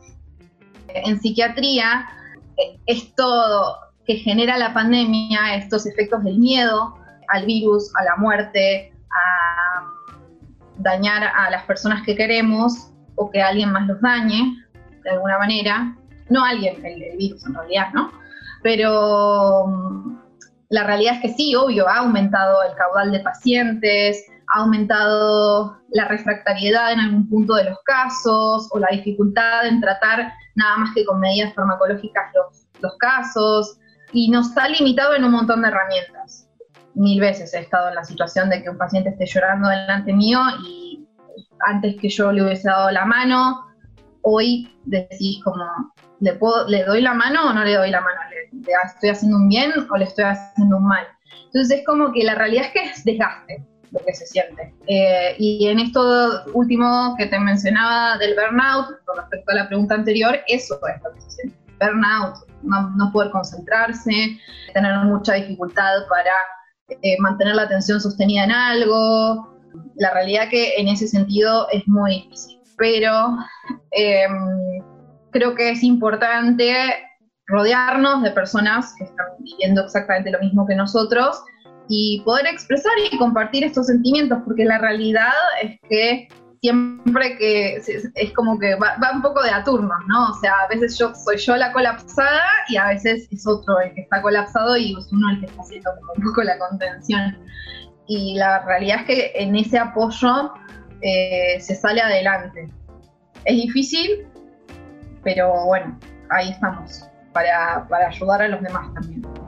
en 0.95 1.21
psiquiatría, 1.21 2.09
esto 2.87 3.77
que 4.07 4.17
genera 4.17 4.59
la 4.59 4.75
pandemia, 4.75 5.55
estos 5.55 5.87
efectos 5.87 6.25
del 6.25 6.39
miedo 6.39 6.97
al 7.29 7.47
virus, 7.47 7.93
a 7.97 8.05
la 8.05 8.17
muerte, 8.17 8.93
a 9.11 9.85
dañar 10.79 11.23
a 11.23 11.51
las 11.51 11.65
personas 11.65 12.03
que 12.05 12.17
queremos 12.17 12.91
o 13.17 13.31
que 13.31 13.41
alguien 13.43 13.71
más 13.71 13.87
los 13.87 14.01
dañe 14.01 14.57
de 15.05 15.11
alguna 15.11 15.39
manera, 15.39 15.97
no 16.29 16.45
alguien, 16.45 16.85
el, 16.85 17.03
el 17.03 17.17
virus 17.17 17.45
en 17.47 17.55
realidad, 17.55 17.89
¿no? 17.95 18.11
Pero 18.63 19.67
la 20.69 20.85
realidad 20.85 21.15
es 21.17 21.21
que 21.23 21.35
sí, 21.35 21.55
obvio, 21.55 21.89
ha 21.89 21.99
aumentado 21.99 22.63
el 22.63 22.75
caudal 22.77 23.13
de 23.13 23.21
pacientes, 23.21 24.25
ha 24.53 24.61
aumentado 24.61 25.79
la 25.91 26.07
refractariedad 26.07 26.93
en 26.93 27.01
algún 27.01 27.29
punto 27.29 27.55
de 27.55 27.65
los 27.65 27.79
casos 27.85 28.69
o 28.71 28.79
la 28.79 28.89
dificultad 28.91 29.67
en 29.67 29.81
tratar 29.81 30.33
nada 30.55 30.77
más 30.79 30.95
que 30.95 31.05
con 31.05 31.21
medidas 31.21 31.55
farmacológicas 31.55 32.33
los, 32.81 32.97
casos 32.99 33.79
y 34.13 34.31
nos 34.31 34.57
ha 34.57 34.69
limitado 34.69 35.15
en 35.15 35.25
un 35.25 35.33
montón 35.33 35.63
de 35.63 35.69
herramientas. 35.69 36.49
Mil 36.95 37.21
veces 37.21 37.53
he 37.55 37.61
estado 37.61 37.89
en 37.89 37.95
la 37.95 38.05
situación 38.05 38.49
de 38.51 38.63
que 38.63 38.71
un 38.71 38.79
paciente 38.79 39.11
esté 39.11 39.27
llorando 39.27 39.69
delante 39.69 40.13
mío 40.13 40.41
y 40.65 41.07
antes 41.67 41.97
que 42.01 42.09
yo 42.09 42.33
le 42.33 42.43
hubiese 42.43 42.69
dado 42.69 42.91
la 42.91 43.05
mano, 43.05 43.67
hoy 44.23 44.75
decís 44.85 45.41
como, 45.45 45.65
¿le, 46.21 46.33
puedo, 46.35 46.67
¿le 46.69 46.85
doy 46.85 47.03
la 47.03 47.15
mano 47.15 47.51
o 47.51 47.53
no 47.53 47.65
le 47.65 47.77
doy 47.77 47.91
la 47.91 48.01
mano? 48.01 48.19
¿Le, 48.31 48.73
estoy 48.87 49.11
haciendo 49.11 49.37
un 49.37 49.49
bien 49.49 49.73
o 49.91 49.97
le 49.97 50.05
estoy 50.05 50.25
haciendo 50.25 50.79
un 50.79 50.87
mal? 50.87 51.07
Entonces 51.47 51.79
es 51.79 51.87
como 51.87 52.13
que 52.13 52.25
la 52.25 52.35
realidad 52.35 52.65
es 52.67 52.73
que 52.73 52.83
es 52.85 53.05
desgaste 53.05 53.67
lo 53.93 54.01
que 54.05 54.15
se 54.15 54.27
siente. 54.27 54.75
Eh, 54.87 55.35
y 55.39 55.67
en 55.69 55.81
esto 55.81 56.45
último 56.55 57.15
que 57.19 57.27
te 57.27 57.39
mencionaba 57.39 58.19
del 58.19 58.35
burnout, 58.35 59.05
con 59.05 59.17
respecto 59.17 59.53
a 59.53 59.55
la 59.55 59.69
pregunta 59.69 59.95
anterior, 59.95 60.39
eso 60.47 60.79
es 60.87 61.03
lo 61.03 61.15
que 61.15 61.21
se 61.21 61.31
siente. 61.31 61.59
Burnout, 61.81 62.37
no, 62.63 63.11
poder 63.13 63.31
concentrarse, 63.31 64.39
tener 64.75 64.99
mucha 65.05 65.35
dificultad 65.35 66.07
para 66.09 66.33
eh, 67.03 67.17
mantener 67.21 67.55
la 67.55 67.63
atención 67.63 68.01
sostenida 68.01 68.45
en 68.45 68.53
algo. 68.53 69.57
La 69.97 70.13
realidad 70.13 70.49
que 70.51 70.75
en 70.77 70.89
ese 70.89 71.09
sentido 71.09 71.69
es 71.71 71.87
muy 71.89 72.23
difícil. 72.23 72.61
Pero 72.77 73.37
em, 73.91 74.83
creo 75.31 75.55
que 75.55 75.71
es 75.71 75.83
importante 75.83 76.73
rodearnos 77.47 78.23
de 78.23 78.31
personas 78.31 78.95
que 78.97 79.05
están 79.05 79.27
viviendo 79.41 79.83
exactamente 79.83 80.31
lo 80.31 80.39
mismo 80.39 80.67
que 80.67 80.75
nosotros 80.75 81.43
y 81.93 82.23
poder 82.25 82.47
expresar 82.47 82.93
y 83.11 83.19
compartir 83.19 83.65
estos 83.65 83.89
sentimientos, 83.89 84.39
porque 84.45 84.65
la 84.65 84.79
realidad 84.79 85.33
es 85.61 85.81
que 85.89 86.29
siempre 86.61 87.37
que 87.37 87.77
es, 87.77 88.33
como 88.37 88.61
que 88.61 88.77
va, 88.77 88.97
un 89.13 89.21
poco 89.21 89.43
de 89.43 89.51
a 89.51 89.65
turnos, 89.65 89.99
¿no? 90.07 90.31
O 90.31 90.35
sea, 90.35 90.53
a 90.53 90.69
veces 90.69 90.97
yo 90.97 91.13
soy 91.17 91.37
yo 91.39 91.57
la 91.57 91.73
colapsada 91.73 92.43
y 92.69 92.77
a 92.77 92.87
veces 92.87 93.27
es 93.33 93.45
otro 93.45 93.81
el 93.81 93.93
que 93.95 94.03
está 94.03 94.23
colapsado 94.23 94.77
y 94.77 94.97
es 94.97 95.13
uno 95.13 95.31
el 95.31 95.41
que 95.41 95.47
está 95.47 95.63
haciendo 95.63 95.91
un 96.17 96.23
poco 96.23 96.45
la 96.45 96.59
contención. 96.59 97.37
Y 98.07 98.37
la 98.37 98.65
realidad 98.65 99.01
es 99.01 99.07
que 99.07 99.33
en 99.35 99.57
ese 99.57 99.77
apoyo 99.77 100.53
eh, 101.03 101.59
se 101.61 101.75
sale 101.75 102.01
adelante. 102.01 102.69
Es 103.45 103.57
difícil, 103.57 104.29
pero 105.25 105.65
bueno, 105.65 105.99
ahí 106.31 106.51
estamos, 106.51 107.09
para, 107.33 107.85
para 107.89 108.09
ayudar 108.09 108.43
a 108.43 108.49
los 108.49 108.63
demás 108.63 108.95
también. 108.95 109.40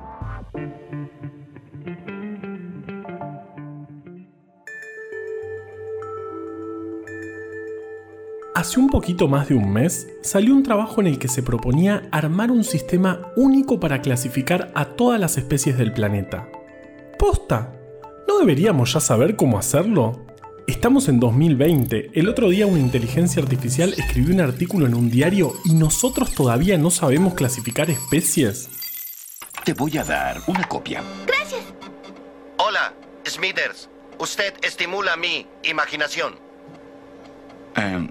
Hace 8.63 8.79
un 8.79 8.87
poquito 8.87 9.27
más 9.27 9.49
de 9.49 9.57
un 9.57 9.73
mes 9.73 10.07
salió 10.23 10.55
un 10.55 10.63
trabajo 10.63 11.01
en 11.01 11.09
el 11.09 11.19
que 11.19 11.27
se 11.27 11.43
proponía 11.43 12.09
armar 12.13 12.53
un 12.53 12.63
sistema 12.63 13.33
único 13.35 13.81
para 13.81 14.01
clasificar 14.03 14.71
a 14.77 14.85
todas 14.85 15.19
las 15.19 15.37
especies 15.37 15.77
del 15.77 15.93
planeta. 15.93 16.49
¡Posta! 17.19 17.73
¿No 18.29 18.39
deberíamos 18.39 18.93
ya 18.93 19.01
saber 19.01 19.35
cómo 19.35 19.59
hacerlo? 19.59 20.25
Estamos 20.69 21.09
en 21.09 21.19
2020. 21.19 22.11
El 22.15 22.29
otro 22.29 22.51
día 22.51 22.69
una 22.69 22.79
inteligencia 22.79 23.43
artificial 23.43 23.95
escribió 23.95 24.33
un 24.33 24.41
artículo 24.41 24.87
en 24.87 24.95
un 24.95 25.11
diario 25.11 25.55
y 25.65 25.75
nosotros 25.75 26.33
todavía 26.33 26.79
no 26.79 26.93
sabemos 26.93 27.35
clasificar 27.35 27.91
especies. 27.91 28.69
Te 29.65 29.73
voy 29.73 29.99
a 29.99 30.05
dar 30.05 30.41
una 30.47 30.63
copia. 30.69 31.03
Gracias. 31.27 31.63
Hola, 32.59 32.95
Smithers. 33.27 33.91
Usted 34.21 34.55
estimula 34.63 35.17
mi 35.17 35.49
imaginación. 35.65 36.35
Em, 37.75 38.09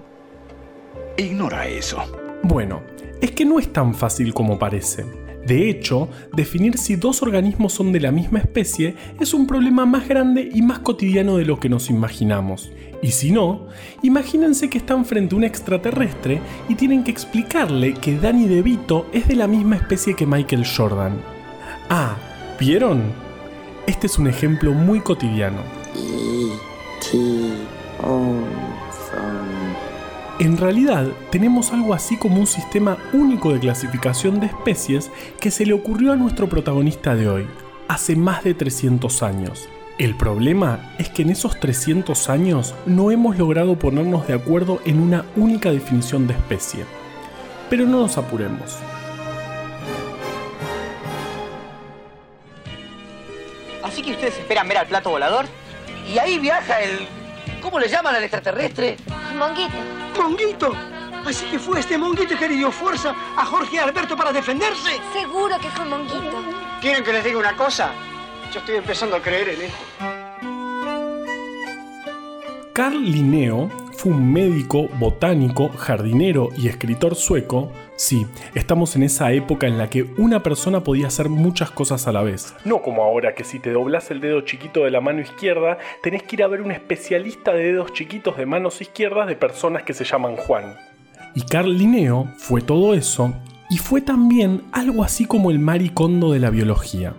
ignora 1.16 1.66
eso. 1.66 1.98
Bueno, 2.42 2.82
es 3.20 3.30
que 3.30 3.44
no 3.44 3.58
es 3.58 3.72
tan 3.72 3.94
fácil 3.94 4.34
como 4.34 4.58
parece. 4.58 5.04
De 5.46 5.68
hecho, 5.68 6.08
definir 6.32 6.78
si 6.78 6.94
dos 6.94 7.22
organismos 7.22 7.72
son 7.72 7.92
de 7.92 8.00
la 8.00 8.12
misma 8.12 8.38
especie 8.38 8.94
es 9.18 9.34
un 9.34 9.46
problema 9.46 9.86
más 9.86 10.08
grande 10.08 10.48
y 10.52 10.62
más 10.62 10.78
cotidiano 10.80 11.36
de 11.36 11.44
lo 11.44 11.58
que 11.58 11.68
nos 11.68 11.90
imaginamos. 11.90 12.70
Y 13.02 13.10
si 13.10 13.32
no, 13.32 13.66
imagínense 14.02 14.70
que 14.70 14.78
están 14.78 15.04
frente 15.04 15.34
a 15.34 15.38
un 15.38 15.44
extraterrestre 15.44 16.40
y 16.68 16.76
tienen 16.76 17.02
que 17.02 17.10
explicarle 17.10 17.94
que 17.94 18.16
Danny 18.16 18.46
DeVito 18.46 19.08
es 19.12 19.26
de 19.26 19.34
la 19.34 19.48
misma 19.48 19.74
especie 19.74 20.14
que 20.14 20.26
Michael 20.26 20.64
Jordan. 20.64 21.20
Ah, 21.90 22.16
¿vieron? 22.60 23.02
Este 23.88 24.06
es 24.06 24.18
un 24.18 24.28
ejemplo 24.28 24.72
muy 24.72 25.00
cotidiano. 25.00 25.62
En 30.38 30.56
realidad, 30.56 31.06
tenemos 31.30 31.72
algo 31.72 31.92
así 31.92 32.16
como 32.16 32.40
un 32.40 32.46
sistema 32.46 32.96
único 33.12 33.52
de 33.52 33.60
clasificación 33.60 34.40
de 34.40 34.46
especies 34.46 35.10
que 35.38 35.50
se 35.50 35.66
le 35.66 35.74
ocurrió 35.74 36.12
a 36.12 36.16
nuestro 36.16 36.48
protagonista 36.48 37.14
de 37.14 37.28
hoy, 37.28 37.46
hace 37.86 38.16
más 38.16 38.42
de 38.42 38.54
300 38.54 39.22
años. 39.22 39.68
El 39.98 40.16
problema 40.16 40.94
es 40.98 41.10
que 41.10 41.22
en 41.22 41.30
esos 41.30 41.60
300 41.60 42.30
años 42.30 42.74
no 42.86 43.10
hemos 43.10 43.36
logrado 43.36 43.78
ponernos 43.78 44.26
de 44.26 44.34
acuerdo 44.34 44.80
en 44.86 45.00
una 45.00 45.26
única 45.36 45.70
definición 45.70 46.26
de 46.26 46.32
especie. 46.32 46.86
Pero 47.68 47.84
no 47.84 48.00
nos 48.00 48.16
apuremos. 48.16 48.78
Así 53.82 54.02
que 54.02 54.12
ustedes 54.12 54.38
esperan 54.38 54.66
ver 54.66 54.78
al 54.78 54.86
plato 54.86 55.10
volador 55.10 55.44
y 56.12 56.18
ahí 56.18 56.38
viaja 56.38 56.80
el... 56.80 57.21
¿Cómo 57.62 57.78
le 57.78 57.88
llaman 57.88 58.16
al 58.16 58.24
extraterrestre? 58.24 58.96
Monguito. 59.38 59.76
¡Monguito! 60.20 60.72
Así 61.24 61.46
que 61.46 61.58
fue 61.60 61.78
este 61.78 61.96
monguito 61.96 62.36
que 62.36 62.48
le 62.48 62.56
dio 62.56 62.72
fuerza 62.72 63.14
a 63.36 63.44
Jorge 63.46 63.78
Alberto 63.78 64.16
para 64.16 64.32
defenderse. 64.32 65.00
Seguro 65.12 65.56
que 65.60 65.68
fue 65.68 65.84
Monguito. 65.84 66.42
¿Quieren 66.80 67.04
que 67.04 67.12
les 67.12 67.22
diga 67.22 67.38
una 67.38 67.56
cosa? 67.56 67.92
Yo 68.52 68.58
estoy 68.58 68.74
empezando 68.74 69.16
a 69.16 69.22
creer 69.22 69.50
en 69.50 69.62
esto. 69.62 69.84
Carl 72.72 73.00
Linneo 73.00 73.70
fue 73.96 74.12
un 74.12 74.32
médico, 74.32 74.88
botánico, 74.94 75.68
jardinero 75.68 76.48
y 76.56 76.66
escritor 76.66 77.14
sueco. 77.14 77.70
Sí, 78.02 78.26
estamos 78.56 78.96
en 78.96 79.04
esa 79.04 79.30
época 79.30 79.68
en 79.68 79.78
la 79.78 79.88
que 79.88 80.02
una 80.02 80.42
persona 80.42 80.82
podía 80.82 81.06
hacer 81.06 81.28
muchas 81.28 81.70
cosas 81.70 82.08
a 82.08 82.12
la 82.12 82.24
vez. 82.24 82.52
No 82.64 82.82
como 82.82 83.04
ahora 83.04 83.36
que 83.36 83.44
si 83.44 83.60
te 83.60 83.70
doblas 83.70 84.10
el 84.10 84.20
dedo 84.20 84.40
chiquito 84.40 84.82
de 84.82 84.90
la 84.90 85.00
mano 85.00 85.20
izquierda, 85.20 85.78
tenés 86.02 86.24
que 86.24 86.34
ir 86.34 86.42
a 86.42 86.48
ver 86.48 86.62
un 86.62 86.72
especialista 86.72 87.52
de 87.52 87.62
dedos 87.62 87.92
chiquitos 87.92 88.36
de 88.36 88.44
manos 88.44 88.80
izquierdas 88.80 89.28
de 89.28 89.36
personas 89.36 89.84
que 89.84 89.94
se 89.94 90.02
llaman 90.02 90.34
Juan. 90.34 90.74
Y 91.36 91.42
Carl 91.42 91.78
Linneo 91.78 92.26
fue 92.38 92.60
todo 92.60 92.94
eso 92.94 93.34
y 93.70 93.78
fue 93.78 94.00
también 94.00 94.62
algo 94.72 95.04
así 95.04 95.24
como 95.24 95.52
el 95.52 95.60
maricondo 95.60 96.32
de 96.32 96.40
la 96.40 96.50
biología. 96.50 97.14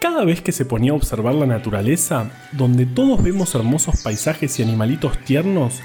Cada 0.00 0.24
vez 0.24 0.40
que 0.40 0.52
se 0.52 0.66
ponía 0.66 0.92
a 0.92 0.94
observar 0.94 1.34
la 1.34 1.46
naturaleza, 1.46 2.30
donde 2.52 2.86
todos 2.86 3.20
vemos 3.24 3.56
hermosos 3.56 4.04
paisajes 4.04 4.56
y 4.60 4.62
animalitos 4.62 5.18
tiernos, 5.24 5.82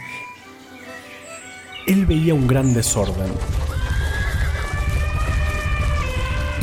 él 1.87 2.05
veía 2.05 2.35
un 2.35 2.45
gran 2.45 2.75
desorden. 2.75 3.31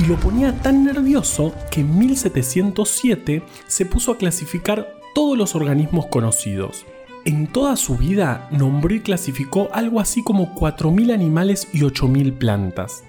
Y 0.02 0.06
lo 0.06 0.16
ponía 0.16 0.52
tan 0.52 0.84
nervioso 0.84 1.54
que 1.70 1.82
en 1.82 1.96
1707 1.96 3.44
se 3.68 3.86
puso 3.86 4.10
a 4.10 4.18
clasificar 4.18 4.98
todos 5.14 5.38
los 5.38 5.54
organismos 5.54 6.06
conocidos. 6.06 6.84
En 7.24 7.46
toda 7.46 7.76
su 7.76 7.96
vida 7.96 8.48
nombró 8.50 8.96
y 8.96 9.00
clasificó 9.00 9.68
algo 9.72 10.00
así 10.00 10.24
como 10.24 10.56
4.000 10.56 11.14
animales 11.14 11.68
y 11.72 11.82
8.000 11.82 12.36
plantas. 12.36 13.04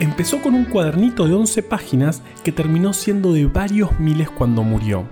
Empezó 0.00 0.42
con 0.42 0.56
un 0.56 0.64
cuadernito 0.64 1.28
de 1.28 1.34
11 1.34 1.62
páginas 1.62 2.22
que 2.42 2.50
terminó 2.50 2.92
siendo 2.92 3.32
de 3.32 3.46
varios 3.46 4.00
miles 4.00 4.28
cuando 4.28 4.64
murió. 4.64 5.06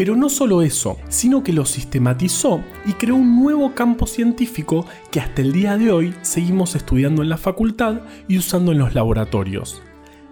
Pero 0.00 0.16
no 0.16 0.30
solo 0.30 0.62
eso, 0.62 0.96
sino 1.10 1.42
que 1.42 1.52
lo 1.52 1.66
sistematizó 1.66 2.62
y 2.86 2.94
creó 2.94 3.16
un 3.16 3.38
nuevo 3.38 3.74
campo 3.74 4.06
científico 4.06 4.86
que 5.10 5.20
hasta 5.20 5.42
el 5.42 5.52
día 5.52 5.76
de 5.76 5.92
hoy 5.92 6.14
seguimos 6.22 6.74
estudiando 6.74 7.20
en 7.20 7.28
la 7.28 7.36
facultad 7.36 8.00
y 8.26 8.38
usando 8.38 8.72
en 8.72 8.78
los 8.78 8.94
laboratorios. 8.94 9.82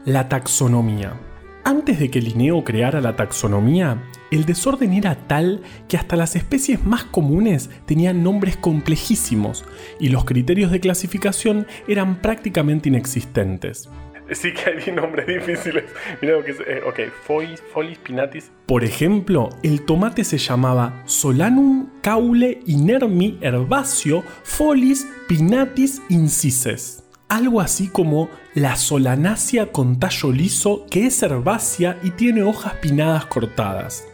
La 0.07 0.31
taxonomía. 0.31 1.21
Antes 1.65 1.99
de 1.99 2.11
que 2.11 2.23
Linneo 2.23 2.65
creara 2.65 3.03
la 3.03 3.15
taxonomía, 3.15 4.03
el 4.31 4.47
desorden 4.47 4.95
era 4.95 5.15
tal 5.29 5.61
que 5.87 5.99
hasta 5.99 6.17
las 6.17 6.35
especies 6.35 6.83
más 6.87 7.05
comunes 7.05 7.69
tenían 7.85 8.23
nombres 8.23 8.57
complejísimos 8.57 9.67
y 10.01 10.09
los 10.09 10.25
criterios 10.25 10.71
de 10.71 10.81
clasificación 10.81 11.67
eran 11.87 12.23
prácticamente 12.23 12.89
inexistentes. 12.89 13.91
Sí 14.33 14.53
que 14.53 14.71
hay 14.71 14.93
nombres 14.93 15.27
difíciles. 15.27 15.85
Mira 16.21 16.37
lo 16.37 16.45
que 16.45 16.51
es. 16.53 16.61
eh, 16.61 16.83
ok, 16.87 17.01
Folis, 17.25 17.63
Folis 17.73 17.99
pinatis. 17.99 18.51
Por 18.67 18.85
ejemplo, 18.85 19.49
el 19.63 19.85
tomate 19.85 20.25
se 20.25 20.39
llamaba 20.39 21.03
Solanum 21.07 21.89
caule 22.03 22.61
inermi 22.67 23.39
herbaceo 23.41 24.23
Folis 24.43 25.07
pinatis 25.29 26.03
incises. 26.09 27.05
Algo 27.29 27.61
así 27.61 27.89
como 27.89 28.31
la 28.55 28.77
solanácea 28.77 29.67
con 29.73 29.99
tallo 29.99 30.33
liso 30.33 30.87
que 30.91 31.07
es 31.07 31.23
herbácea 31.23 31.99
y 32.03 32.11
tiene 32.11 32.43
hojas 32.43 32.75
pinadas 32.75 33.27
cortadas. 33.27 34.05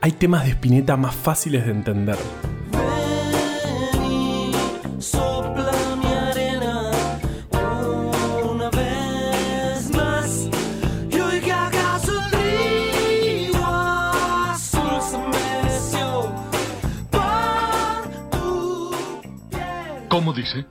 Hay 0.00 0.12
temas 0.12 0.44
de 0.44 0.50
espineta 0.50 0.96
más 0.96 1.14
fáciles 1.14 1.64
de 1.64 1.72
entender. 1.72 2.16
¿Cómo 20.20 20.34
dice? 20.34 20.66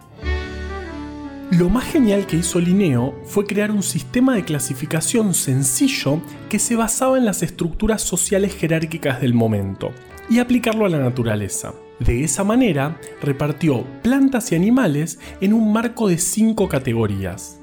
Lo 1.49 1.69
más 1.69 1.85
genial 1.85 2.27
que 2.27 2.37
hizo 2.37 2.59
Linneo 2.59 3.19
fue 3.25 3.47
crear 3.47 3.71
un 3.71 3.81
sistema 3.81 4.35
de 4.35 4.45
clasificación 4.45 5.33
sencillo 5.33 6.21
que 6.51 6.59
se 6.59 6.75
basaba 6.75 7.17
en 7.17 7.25
las 7.25 7.41
estructuras 7.41 8.03
sociales 8.03 8.55
jerárquicas 8.55 9.21
del 9.21 9.33
momento 9.33 9.89
y 10.29 10.37
aplicarlo 10.37 10.85
a 10.85 10.89
la 10.89 10.99
naturaleza. 10.99 11.73
De 11.97 12.23
esa 12.23 12.43
manera, 12.43 13.01
repartió 13.23 13.83
plantas 14.03 14.51
y 14.51 14.55
animales 14.55 15.17
en 15.41 15.53
un 15.53 15.73
marco 15.73 16.07
de 16.07 16.19
cinco 16.19 16.69
categorías. 16.69 17.59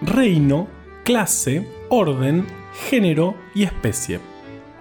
Reino, 0.00 0.66
clase, 1.04 1.68
orden, 1.88 2.46
género 2.90 3.36
y 3.54 3.62
especie. 3.62 4.31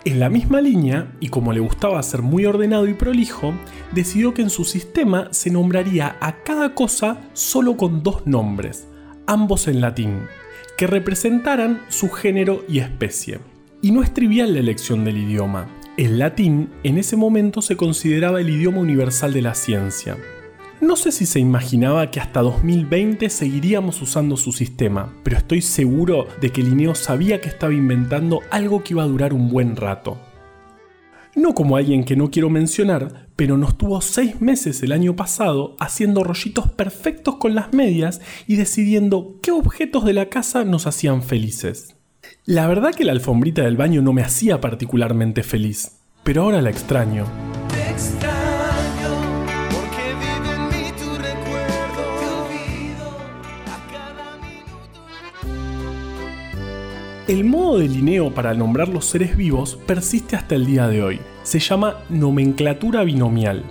En 0.04 0.20
la 0.20 0.30
misma 0.30 0.62
línea, 0.62 1.12
y 1.20 1.28
como 1.28 1.54
le 1.54 1.60
gustaba 1.60 2.02
ser 2.02 2.24
muy 2.24 2.48
ordenado 2.48 2.88
y 2.88 2.96
prolijo, 2.96 3.54
decidió 3.92 4.34
que 4.34 4.42
en 4.42 4.50
su 4.50 4.66
sistema 4.66 5.28
se 5.30 5.52
nombraría 5.52 6.18
a 6.20 6.44
cada 6.44 6.74
cosa 6.74 7.20
solo 7.34 7.78
con 7.78 8.02
dos 8.02 8.26
nombres, 8.26 8.88
ambos 9.28 9.68
en 9.68 9.80
latín, 9.80 10.22
que 10.76 10.88
representaran 10.88 11.84
su 11.90 12.10
género 12.10 12.66
y 12.68 12.80
especie. 12.80 13.42
Y 13.84 13.92
no 13.92 14.02
es 14.02 14.12
trivial 14.12 14.54
la 14.54 14.60
elección 14.60 15.06
del 15.06 15.20
idioma. 15.20 15.70
El 15.98 16.18
latín 16.18 16.70
en 16.82 16.98
ese 16.98 17.16
momento 17.16 17.62
se 17.62 17.78
consideraba 17.78 18.42
el 18.42 18.50
idioma 18.50 18.80
universal 18.80 19.34
de 19.34 19.44
la 19.44 19.54
ciencia. 19.54 20.18
No 20.82 20.96
sé 20.96 21.12
si 21.12 21.28
se 21.28 21.39
imaginaba 21.39 22.10
que 22.10 22.20
hasta 22.20 22.41
2020 22.41 23.30
seguiríamos 23.30 24.02
usando 24.02 24.36
su 24.36 24.52
sistema, 24.52 25.13
pero 25.22 25.38
estoy 25.38 25.62
seguro 25.62 26.28
de 26.41 26.50
que 26.50 26.63
Linneo 26.63 26.96
sabía 26.96 27.39
que 27.39 27.50
estaba 27.50 27.72
inventando 27.72 28.41
algo 28.50 28.84
que 28.84 28.96
iba 28.96 29.04
a 29.04 29.08
durar 29.08 29.32
un 29.32 29.52
buen 29.52 29.76
rato. 29.76 30.17
No 31.36 31.54
como 31.54 31.78
alguien 31.78 32.04
que 32.04 32.15
no 32.15 32.32
quiero 32.32 32.50
mencionar, 32.50 33.28
pero 33.36 33.58
nos 33.58 33.78
tuvo 33.78 34.02
seis 34.02 34.41
meses 34.41 34.82
el 34.82 34.91
año 34.91 35.15
pasado 35.15 35.76
haciendo 35.80 36.24
rollitos 36.24 36.72
perfectos 36.72 37.36
con 37.36 37.54
las 37.54 37.74
medias 37.74 38.20
y 38.48 38.56
decidiendo 38.56 39.38
qué 39.44 39.52
objetos 39.52 40.04
de 40.04 40.13
la 40.13 40.30
casa 40.30 40.65
nos 40.65 40.88
hacían 40.88 41.22
felices. 41.22 41.96
La 42.44 42.65
verdad 42.65 42.96
que 42.96 43.06
la 43.06 43.12
alfombrita 43.12 43.62
del 43.62 43.78
baño 43.78 44.02
no 44.02 44.13
me 44.13 44.24
hacía 44.24 44.60
particularmente 44.60 45.44
feliz, 45.44 46.00
pero 46.24 46.41
ahora 46.41 46.60
la 46.60 46.72
extraño. 46.72 47.28
El 57.32 57.46
modo 57.46 57.80
de 57.80 57.88
Linneo 57.88 58.34
para 58.34 58.54
nombrar 58.54 58.89
los 58.89 59.06
seres 59.06 59.38
vivos 59.38 59.80
persiste 59.86 60.36
hasta 60.36 60.54
el 60.54 60.65
día 60.65 60.89
de 60.89 61.02
hoy. 61.02 61.22
Se 61.44 61.60
llama 61.60 62.00
nomenclatura 62.10 63.06
binomial 63.06 63.63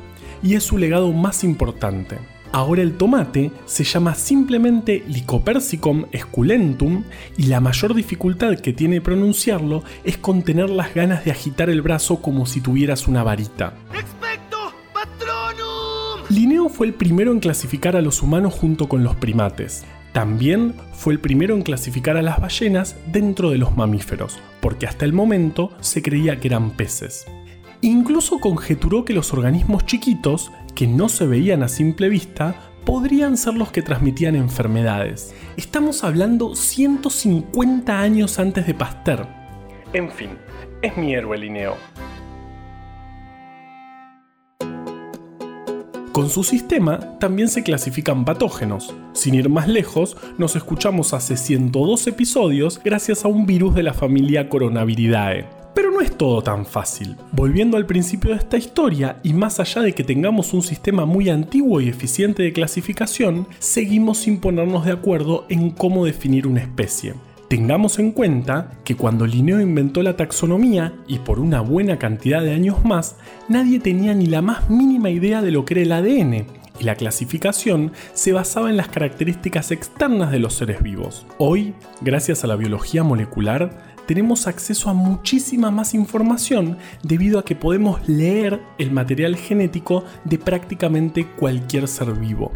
y 0.42 0.54
es 0.54 0.62
su 0.62 0.78
legado 0.78 1.12
más 1.12 1.44
importante. 1.44 2.16
Ahora 2.52 2.80
el 2.80 2.96
tomate 2.96 3.50
se 3.66 3.84
llama 3.84 4.14
simplemente 4.14 5.04
Lycopersicum 5.06 6.06
esculentum 6.10 7.04
y 7.36 7.48
la 7.48 7.60
mayor 7.60 7.92
dificultad 7.92 8.58
que 8.60 8.72
tiene 8.72 9.02
pronunciarlo 9.02 9.84
es 10.04 10.16
contener 10.16 10.70
las 10.70 10.94
ganas 10.94 11.26
de 11.26 11.32
agitar 11.32 11.68
el 11.68 11.82
brazo 11.82 12.22
como 12.22 12.46
si 12.46 12.62
tuvieras 12.62 13.08
una 13.08 13.22
varita. 13.24 13.74
¡Expecto 13.92 14.72
Patronum! 14.94 16.24
Linneo 16.30 16.70
fue 16.70 16.86
el 16.86 16.94
primero 16.94 17.30
en 17.30 17.40
clasificar 17.40 17.94
a 17.94 18.00
los 18.00 18.22
humanos 18.22 18.54
junto 18.54 18.88
con 18.88 19.04
los 19.04 19.16
primates. 19.16 19.84
También 20.12 20.74
fue 20.92 21.12
el 21.12 21.20
primero 21.20 21.54
en 21.54 21.62
clasificar 21.62 22.16
a 22.16 22.22
las 22.22 22.40
ballenas 22.40 22.96
dentro 23.12 23.50
de 23.50 23.58
los 23.58 23.76
mamíferos, 23.76 24.38
porque 24.60 24.86
hasta 24.86 25.04
el 25.04 25.12
momento 25.12 25.72
se 25.80 26.02
creía 26.02 26.40
que 26.40 26.48
eran 26.48 26.72
peces. 26.72 27.26
Incluso 27.80 28.40
conjeturó 28.40 29.04
que 29.04 29.14
los 29.14 29.32
organismos 29.32 29.86
chiquitos, 29.86 30.50
que 30.74 30.86
no 30.86 31.08
se 31.08 31.26
veían 31.26 31.62
a 31.62 31.68
simple 31.68 32.08
vista, 32.08 32.54
podrían 32.84 33.36
ser 33.36 33.54
los 33.54 33.70
que 33.70 33.82
transmitían 33.82 34.34
enfermedades. 34.34 35.34
Estamos 35.56 36.02
hablando 36.02 36.54
150 36.54 38.00
años 38.00 38.38
antes 38.38 38.66
de 38.66 38.74
Pasteur. 38.74 39.26
En 39.92 40.10
fin, 40.10 40.30
es 40.82 40.96
mi 40.96 41.14
héroe 41.14 41.38
Linneo. 41.38 41.76
Con 46.20 46.28
su 46.28 46.44
sistema 46.44 47.18
también 47.18 47.48
se 47.48 47.62
clasifican 47.62 48.26
patógenos. 48.26 48.94
Sin 49.14 49.32
ir 49.32 49.48
más 49.48 49.68
lejos, 49.68 50.18
nos 50.36 50.54
escuchamos 50.54 51.14
hace 51.14 51.38
102 51.38 52.08
episodios 52.08 52.78
gracias 52.84 53.24
a 53.24 53.28
un 53.28 53.46
virus 53.46 53.74
de 53.74 53.82
la 53.82 53.94
familia 53.94 54.50
Coronaviridae. 54.50 55.48
Pero 55.74 55.90
no 55.90 56.02
es 56.02 56.14
todo 56.14 56.42
tan 56.42 56.66
fácil. 56.66 57.16
Volviendo 57.32 57.78
al 57.78 57.86
principio 57.86 58.32
de 58.32 58.36
esta 58.36 58.58
historia, 58.58 59.18
y 59.22 59.32
más 59.32 59.60
allá 59.60 59.80
de 59.80 59.94
que 59.94 60.04
tengamos 60.04 60.52
un 60.52 60.60
sistema 60.60 61.06
muy 61.06 61.30
antiguo 61.30 61.80
y 61.80 61.88
eficiente 61.88 62.42
de 62.42 62.52
clasificación, 62.52 63.48
seguimos 63.58 64.18
sin 64.18 64.40
ponernos 64.40 64.84
de 64.84 64.92
acuerdo 64.92 65.46
en 65.48 65.70
cómo 65.70 66.04
definir 66.04 66.46
una 66.46 66.60
especie. 66.60 67.14
Tengamos 67.50 67.98
en 67.98 68.12
cuenta 68.12 68.70
que 68.84 68.94
cuando 68.94 69.26
Linneo 69.26 69.60
inventó 69.60 70.04
la 70.04 70.16
taxonomía, 70.16 70.94
y 71.08 71.18
por 71.18 71.40
una 71.40 71.60
buena 71.60 71.98
cantidad 71.98 72.40
de 72.42 72.54
años 72.54 72.84
más, 72.84 73.16
nadie 73.48 73.80
tenía 73.80 74.14
ni 74.14 74.26
la 74.26 74.40
más 74.40 74.70
mínima 74.70 75.10
idea 75.10 75.42
de 75.42 75.50
lo 75.50 75.64
que 75.64 75.74
era 75.74 75.82
el 75.82 75.90
ADN, 75.90 76.46
y 76.78 76.84
la 76.84 76.94
clasificación 76.94 77.90
se 78.12 78.32
basaba 78.32 78.70
en 78.70 78.76
las 78.76 78.86
características 78.86 79.72
externas 79.72 80.30
de 80.30 80.38
los 80.38 80.54
seres 80.54 80.80
vivos. 80.80 81.26
Hoy, 81.38 81.74
gracias 82.02 82.44
a 82.44 82.46
la 82.46 82.54
biología 82.54 83.02
molecular, 83.02 83.96
tenemos 84.06 84.46
acceso 84.46 84.88
a 84.88 84.94
muchísima 84.94 85.72
más 85.72 85.92
información 85.92 86.78
debido 87.02 87.40
a 87.40 87.44
que 87.44 87.56
podemos 87.56 88.08
leer 88.08 88.60
el 88.78 88.92
material 88.92 89.34
genético 89.34 90.04
de 90.24 90.38
prácticamente 90.38 91.26
cualquier 91.26 91.88
ser 91.88 92.12
vivo 92.12 92.52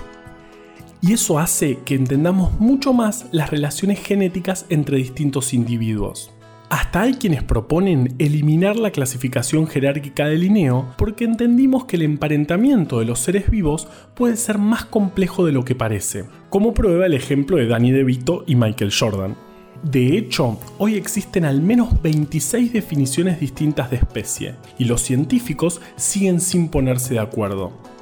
y 1.06 1.12
eso 1.12 1.38
hace 1.38 1.80
que 1.84 1.94
entendamos 1.94 2.58
mucho 2.58 2.94
más 2.94 3.26
las 3.30 3.50
relaciones 3.50 4.00
genéticas 4.00 4.64
entre 4.70 4.96
distintos 4.96 5.52
individuos. 5.52 6.30
Hasta 6.70 7.02
hay 7.02 7.14
quienes 7.14 7.42
proponen 7.42 8.14
eliminar 8.18 8.76
la 8.76 8.90
clasificación 8.90 9.66
jerárquica 9.66 10.26
de 10.26 10.38
Linneo 10.38 10.94
porque 10.96 11.26
entendimos 11.26 11.84
que 11.84 11.96
el 11.96 12.02
emparentamiento 12.02 13.00
de 13.00 13.04
los 13.04 13.18
seres 13.18 13.50
vivos 13.50 13.86
puede 14.14 14.38
ser 14.38 14.56
más 14.56 14.86
complejo 14.86 15.44
de 15.44 15.52
lo 15.52 15.62
que 15.62 15.74
parece, 15.74 16.24
como 16.48 16.72
prueba 16.72 17.04
el 17.04 17.12
ejemplo 17.12 17.58
de 17.58 17.66
Danny 17.66 17.90
DeVito 17.90 18.42
y 18.46 18.54
Michael 18.56 18.92
Jordan. 18.98 19.36
De 19.82 20.16
hecho, 20.16 20.58
hoy 20.78 20.94
existen 20.94 21.44
al 21.44 21.60
menos 21.60 22.00
26 22.00 22.72
definiciones 22.72 23.38
distintas 23.38 23.90
de 23.90 23.96
especie, 23.96 24.54
y 24.78 24.86
los 24.86 25.02
científicos 25.02 25.82
siguen 25.96 26.40
sin 26.40 26.68
ponerse 26.68 27.12
de 27.12 27.20
acuerdo. 27.20 27.93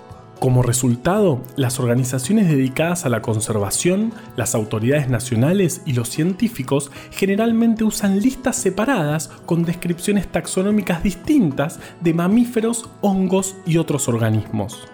Como 0.42 0.64
resultado, 0.64 1.40
las 1.54 1.78
organizaciones 1.78 2.48
dedicadas 2.48 3.06
a 3.06 3.08
la 3.08 3.22
conservación, 3.22 4.12
las 4.34 4.56
autoridades 4.56 5.08
nacionales 5.08 5.82
y 5.86 5.92
los 5.92 6.08
científicos 6.08 6.90
generalmente 7.12 7.84
usan 7.84 8.18
listas 8.18 8.56
separadas 8.56 9.28
con 9.46 9.62
descripciones 9.62 10.26
taxonómicas 10.26 11.00
distintas 11.04 11.78
de 12.00 12.12
mamíferos, 12.12 12.90
hongos 13.02 13.54
y 13.66 13.76
otros 13.76 14.08
organismos. 14.08 14.88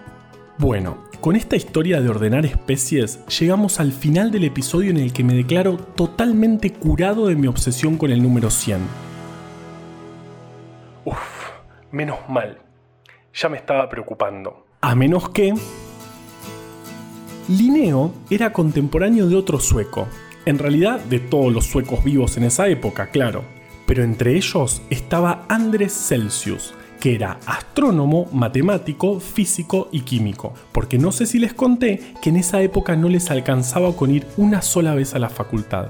Bueno, 0.59 0.99
con 1.19 1.35
esta 1.35 1.55
historia 1.55 1.99
de 1.99 2.09
ordenar 2.09 2.45
especies 2.45 3.25
llegamos 3.39 3.79
al 3.79 3.91
final 3.91 4.29
del 4.29 4.43
episodio 4.43 4.91
en 4.91 4.97
el 4.97 5.13
que 5.13 5.23
me 5.23 5.33
declaro 5.33 5.77
totalmente 5.77 6.71
curado 6.73 7.25
de 7.25 7.35
mi 7.35 7.47
obsesión 7.47 7.97
con 7.97 8.11
el 8.11 8.21
número 8.21 8.51
100. 8.51 8.81
Uf, 11.05 11.17
menos 11.89 12.19
mal. 12.29 12.61
Ya 13.33 13.49
me 13.49 13.57
estaba 13.57 13.89
preocupando. 13.89 14.68
A 14.81 14.95
menos 14.95 15.29
que... 15.29 15.53
Linneo 17.49 18.13
era 18.29 18.53
contemporáneo 18.53 19.27
de 19.27 19.35
otro 19.35 19.59
sueco, 19.59 20.07
en 20.45 20.57
realidad 20.57 21.01
de 21.01 21.19
todos 21.19 21.51
los 21.51 21.65
suecos 21.65 22.01
vivos 22.01 22.37
en 22.37 22.43
esa 22.43 22.69
época, 22.69 23.09
claro, 23.09 23.43
pero 23.85 24.03
entre 24.03 24.37
ellos 24.37 24.81
estaba 24.89 25.45
Andres 25.49 25.91
Celsius, 25.91 26.73
que 27.01 27.13
era 27.13 27.39
astrónomo, 27.45 28.27
matemático, 28.31 29.19
físico 29.19 29.89
y 29.91 30.01
químico, 30.01 30.53
porque 30.71 30.97
no 30.97 31.11
sé 31.11 31.25
si 31.25 31.39
les 31.39 31.53
conté 31.53 32.13
que 32.21 32.29
en 32.29 32.37
esa 32.37 32.61
época 32.61 32.95
no 32.95 33.09
les 33.09 33.31
alcanzaba 33.31 33.93
con 33.97 34.11
ir 34.11 34.25
una 34.37 34.61
sola 34.61 34.95
vez 34.95 35.13
a 35.13 35.19
la 35.19 35.29
facultad, 35.29 35.89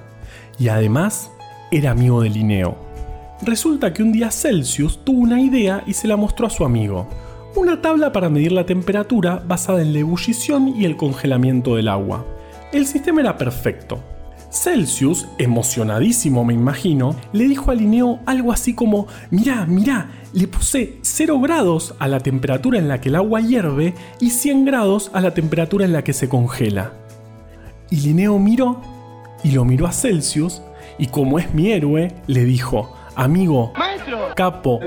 y 0.57 0.69
además 0.69 1.29
era 1.69 1.91
amigo 1.91 2.21
de 2.21 2.29
Linneo. 2.29 2.75
Resulta 3.43 3.93
que 3.93 4.01
un 4.01 4.11
día 4.11 4.31
Celsius 4.31 5.05
tuvo 5.05 5.19
una 5.19 5.39
idea 5.41 5.83
y 5.85 5.93
se 5.93 6.07
la 6.07 6.17
mostró 6.17 6.47
a 6.47 6.49
su 6.49 6.65
amigo, 6.65 7.07
una 7.55 7.81
tabla 7.81 8.11
para 8.11 8.29
medir 8.29 8.51
la 8.51 8.65
temperatura 8.65 9.43
basada 9.45 9.81
en 9.81 9.93
la 9.93 9.99
ebullición 9.99 10.67
y 10.67 10.85
el 10.85 10.95
congelamiento 10.95 11.75
del 11.75 11.87
agua. 11.87 12.25
El 12.71 12.85
sistema 12.85 13.21
era 13.21 13.37
perfecto. 13.37 13.99
Celsius, 14.51 15.27
emocionadísimo 15.37 16.43
me 16.43 16.53
imagino, 16.53 17.15
le 17.33 17.47
dijo 17.47 17.69
a 17.69 17.75
Linneo 17.75 18.19
algo 18.25 18.51
así 18.51 18.73
como, 18.73 19.07
mirá, 19.29 19.65
mirá, 19.65 20.09
le 20.33 20.47
puse 20.47 20.97
0 21.01 21.39
grados 21.39 21.95
a 21.99 22.07
la 22.07 22.19
temperatura 22.19 22.79
en 22.79 22.87
la 22.87 22.99
que 22.99 23.09
el 23.09 23.15
agua 23.15 23.41
hierve 23.41 23.93
y 24.19 24.31
100 24.31 24.65
grados 24.65 25.11
a 25.13 25.21
la 25.21 25.33
temperatura 25.33 25.85
en 25.85 25.93
la 25.93 26.03
que 26.03 26.13
se 26.13 26.29
congela. 26.29 26.93
Y 27.91 27.97
Linneo 27.97 28.39
miró 28.39 28.81
y 29.43 29.51
lo 29.51 29.65
miró 29.65 29.87
a 29.87 29.91
Celsius 29.91 30.61
y 30.97 31.07
como 31.07 31.39
es 31.39 31.53
mi 31.53 31.71
héroe, 31.71 32.13
le 32.27 32.43
dijo, 32.43 32.95
amigo, 33.15 33.73
capo, 34.35 34.79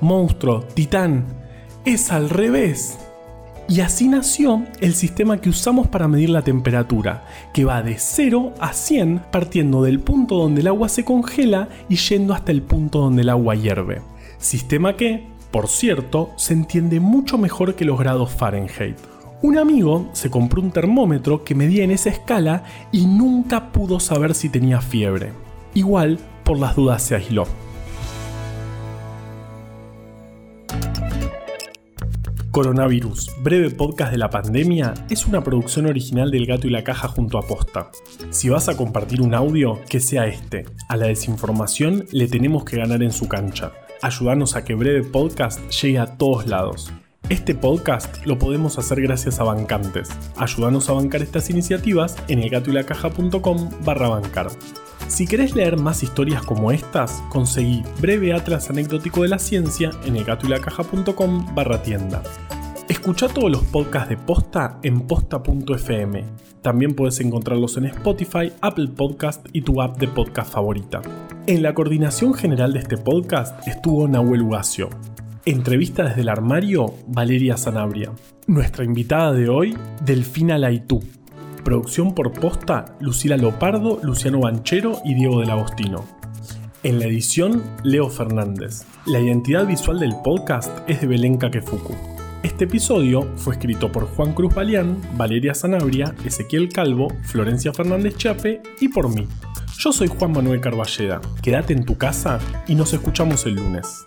monstruo, 0.00 0.60
titán, 0.74 1.43
es 1.84 2.10
al 2.10 2.30
revés. 2.30 2.98
Y 3.68 3.80
así 3.80 4.08
nació 4.08 4.62
el 4.80 4.94
sistema 4.94 5.40
que 5.40 5.48
usamos 5.48 5.86
para 5.86 6.08
medir 6.08 6.30
la 6.30 6.42
temperatura, 6.42 7.24
que 7.52 7.64
va 7.64 7.82
de 7.82 7.98
0 7.98 8.52
a 8.60 8.72
100 8.72 9.22
partiendo 9.30 9.82
del 9.82 10.00
punto 10.00 10.36
donde 10.36 10.60
el 10.60 10.66
agua 10.66 10.88
se 10.88 11.04
congela 11.04 11.68
y 11.88 11.96
yendo 11.96 12.34
hasta 12.34 12.52
el 12.52 12.62
punto 12.62 13.00
donde 13.00 13.22
el 13.22 13.30
agua 13.30 13.54
hierve. 13.54 14.02
Sistema 14.38 14.96
que, 14.96 15.26
por 15.50 15.68
cierto, 15.68 16.32
se 16.36 16.52
entiende 16.52 17.00
mucho 17.00 17.38
mejor 17.38 17.74
que 17.74 17.86
los 17.86 17.98
grados 17.98 18.32
Fahrenheit. 18.32 18.98
Un 19.40 19.58
amigo 19.58 20.08
se 20.12 20.30
compró 20.30 20.60
un 20.60 20.70
termómetro 20.70 21.44
que 21.44 21.54
medía 21.54 21.84
en 21.84 21.90
esa 21.90 22.10
escala 22.10 22.64
y 22.92 23.06
nunca 23.06 23.72
pudo 23.72 24.00
saber 24.00 24.34
si 24.34 24.48
tenía 24.48 24.80
fiebre. 24.80 25.32
Igual, 25.74 26.18
por 26.44 26.58
las 26.58 26.76
dudas 26.76 27.02
se 27.02 27.14
aisló. 27.14 27.46
Coronavirus, 32.54 33.32
breve 33.42 33.68
podcast 33.68 34.12
de 34.12 34.18
la 34.18 34.30
pandemia, 34.30 34.94
es 35.10 35.26
una 35.26 35.42
producción 35.42 35.86
original 35.86 36.30
del 36.30 36.46
Gato 36.46 36.68
y 36.68 36.70
la 36.70 36.84
Caja 36.84 37.08
junto 37.08 37.36
a 37.36 37.42
Posta. 37.42 37.90
Si 38.30 38.48
vas 38.48 38.68
a 38.68 38.76
compartir 38.76 39.22
un 39.22 39.34
audio, 39.34 39.80
que 39.88 39.98
sea 39.98 40.28
este. 40.28 40.64
A 40.88 40.96
la 40.96 41.08
desinformación 41.08 42.06
le 42.12 42.28
tenemos 42.28 42.64
que 42.64 42.76
ganar 42.76 43.02
en 43.02 43.10
su 43.10 43.26
cancha. 43.26 43.72
Ayúdanos 44.02 44.54
a 44.54 44.64
que 44.64 44.76
Breve 44.76 45.02
Podcast 45.02 45.68
llegue 45.68 45.98
a 45.98 46.16
todos 46.16 46.46
lados. 46.46 46.92
Este 47.30 47.54
podcast 47.54 48.26
lo 48.26 48.38
podemos 48.38 48.78
hacer 48.78 49.00
gracias 49.00 49.40
a 49.40 49.44
bancantes. 49.44 50.10
Ayúdanos 50.36 50.90
a 50.90 50.92
bancar 50.92 51.22
estas 51.22 51.48
iniciativas 51.48 52.16
en 52.28 52.40
elgatoylacaja.com 52.40 53.70
barra 53.82 54.08
bancar. 54.08 54.48
Si 55.08 55.26
querés 55.26 55.54
leer 55.56 55.78
más 55.78 56.02
historias 56.02 56.42
como 56.42 56.70
estas, 56.70 57.22
conseguí 57.30 57.82
Breve 57.98 58.34
Atlas 58.34 58.68
Anecdótico 58.68 59.22
de 59.22 59.28
la 59.28 59.38
Ciencia 59.38 59.90
en 60.04 60.16
elgatoylacaja.com 60.16 61.54
barra 61.54 61.82
tienda. 61.82 62.22
Escucha 62.90 63.28
todos 63.28 63.50
los 63.50 63.62
podcasts 63.64 64.10
de 64.10 64.18
Posta 64.18 64.78
en 64.82 65.00
posta.fm. 65.06 66.24
También 66.60 66.94
puedes 66.94 67.20
encontrarlos 67.20 67.78
en 67.78 67.86
Spotify, 67.86 68.52
Apple 68.60 68.88
Podcast 68.88 69.46
y 69.54 69.62
tu 69.62 69.80
app 69.80 69.96
de 69.96 70.08
podcast 70.08 70.52
favorita. 70.52 71.00
En 71.46 71.62
la 71.62 71.72
coordinación 71.72 72.34
general 72.34 72.74
de 72.74 72.80
este 72.80 72.98
podcast 72.98 73.66
estuvo 73.66 74.06
Nahuel 74.08 74.42
Ugacio. 74.42 74.90
Entrevista 75.46 76.04
desde 76.04 76.22
el 76.22 76.30
armario, 76.30 76.94
Valeria 77.06 77.58
Sanabria. 77.58 78.12
Nuestra 78.46 78.82
invitada 78.82 79.34
de 79.34 79.50
hoy, 79.50 79.76
Delfina 80.02 80.56
Laitú. 80.56 81.02
Producción 81.62 82.14
por 82.14 82.32
posta, 82.32 82.96
Lucila 82.98 83.36
Lopardo, 83.36 84.00
Luciano 84.02 84.40
Banchero 84.40 85.00
y 85.04 85.12
Diego 85.12 85.40
del 85.40 85.50
Agostino. 85.50 86.06
En 86.82 86.98
la 86.98 87.04
edición, 87.04 87.62
Leo 87.82 88.08
Fernández. 88.08 88.86
La 89.04 89.20
identidad 89.20 89.66
visual 89.66 90.00
del 90.00 90.14
podcast 90.24 90.78
es 90.88 91.02
de 91.02 91.08
Belén 91.08 91.36
Kakefuku. 91.36 91.94
Este 92.42 92.64
episodio 92.64 93.30
fue 93.36 93.56
escrito 93.56 93.92
por 93.92 94.06
Juan 94.06 94.32
Cruz 94.32 94.54
Balián, 94.54 94.98
Valeria 95.18 95.52
Sanabria, 95.52 96.14
Ezequiel 96.24 96.70
Calvo, 96.70 97.08
Florencia 97.22 97.74
Fernández 97.74 98.16
Chape 98.16 98.62
y 98.80 98.88
por 98.88 99.14
mí. 99.14 99.28
Yo 99.78 99.92
soy 99.92 100.08
Juan 100.08 100.32
Manuel 100.32 100.62
Carballeda. 100.62 101.20
Quédate 101.42 101.74
en 101.74 101.84
tu 101.84 101.98
casa 101.98 102.38
y 102.66 102.74
nos 102.74 102.94
escuchamos 102.94 103.44
el 103.44 103.56
lunes. 103.56 104.06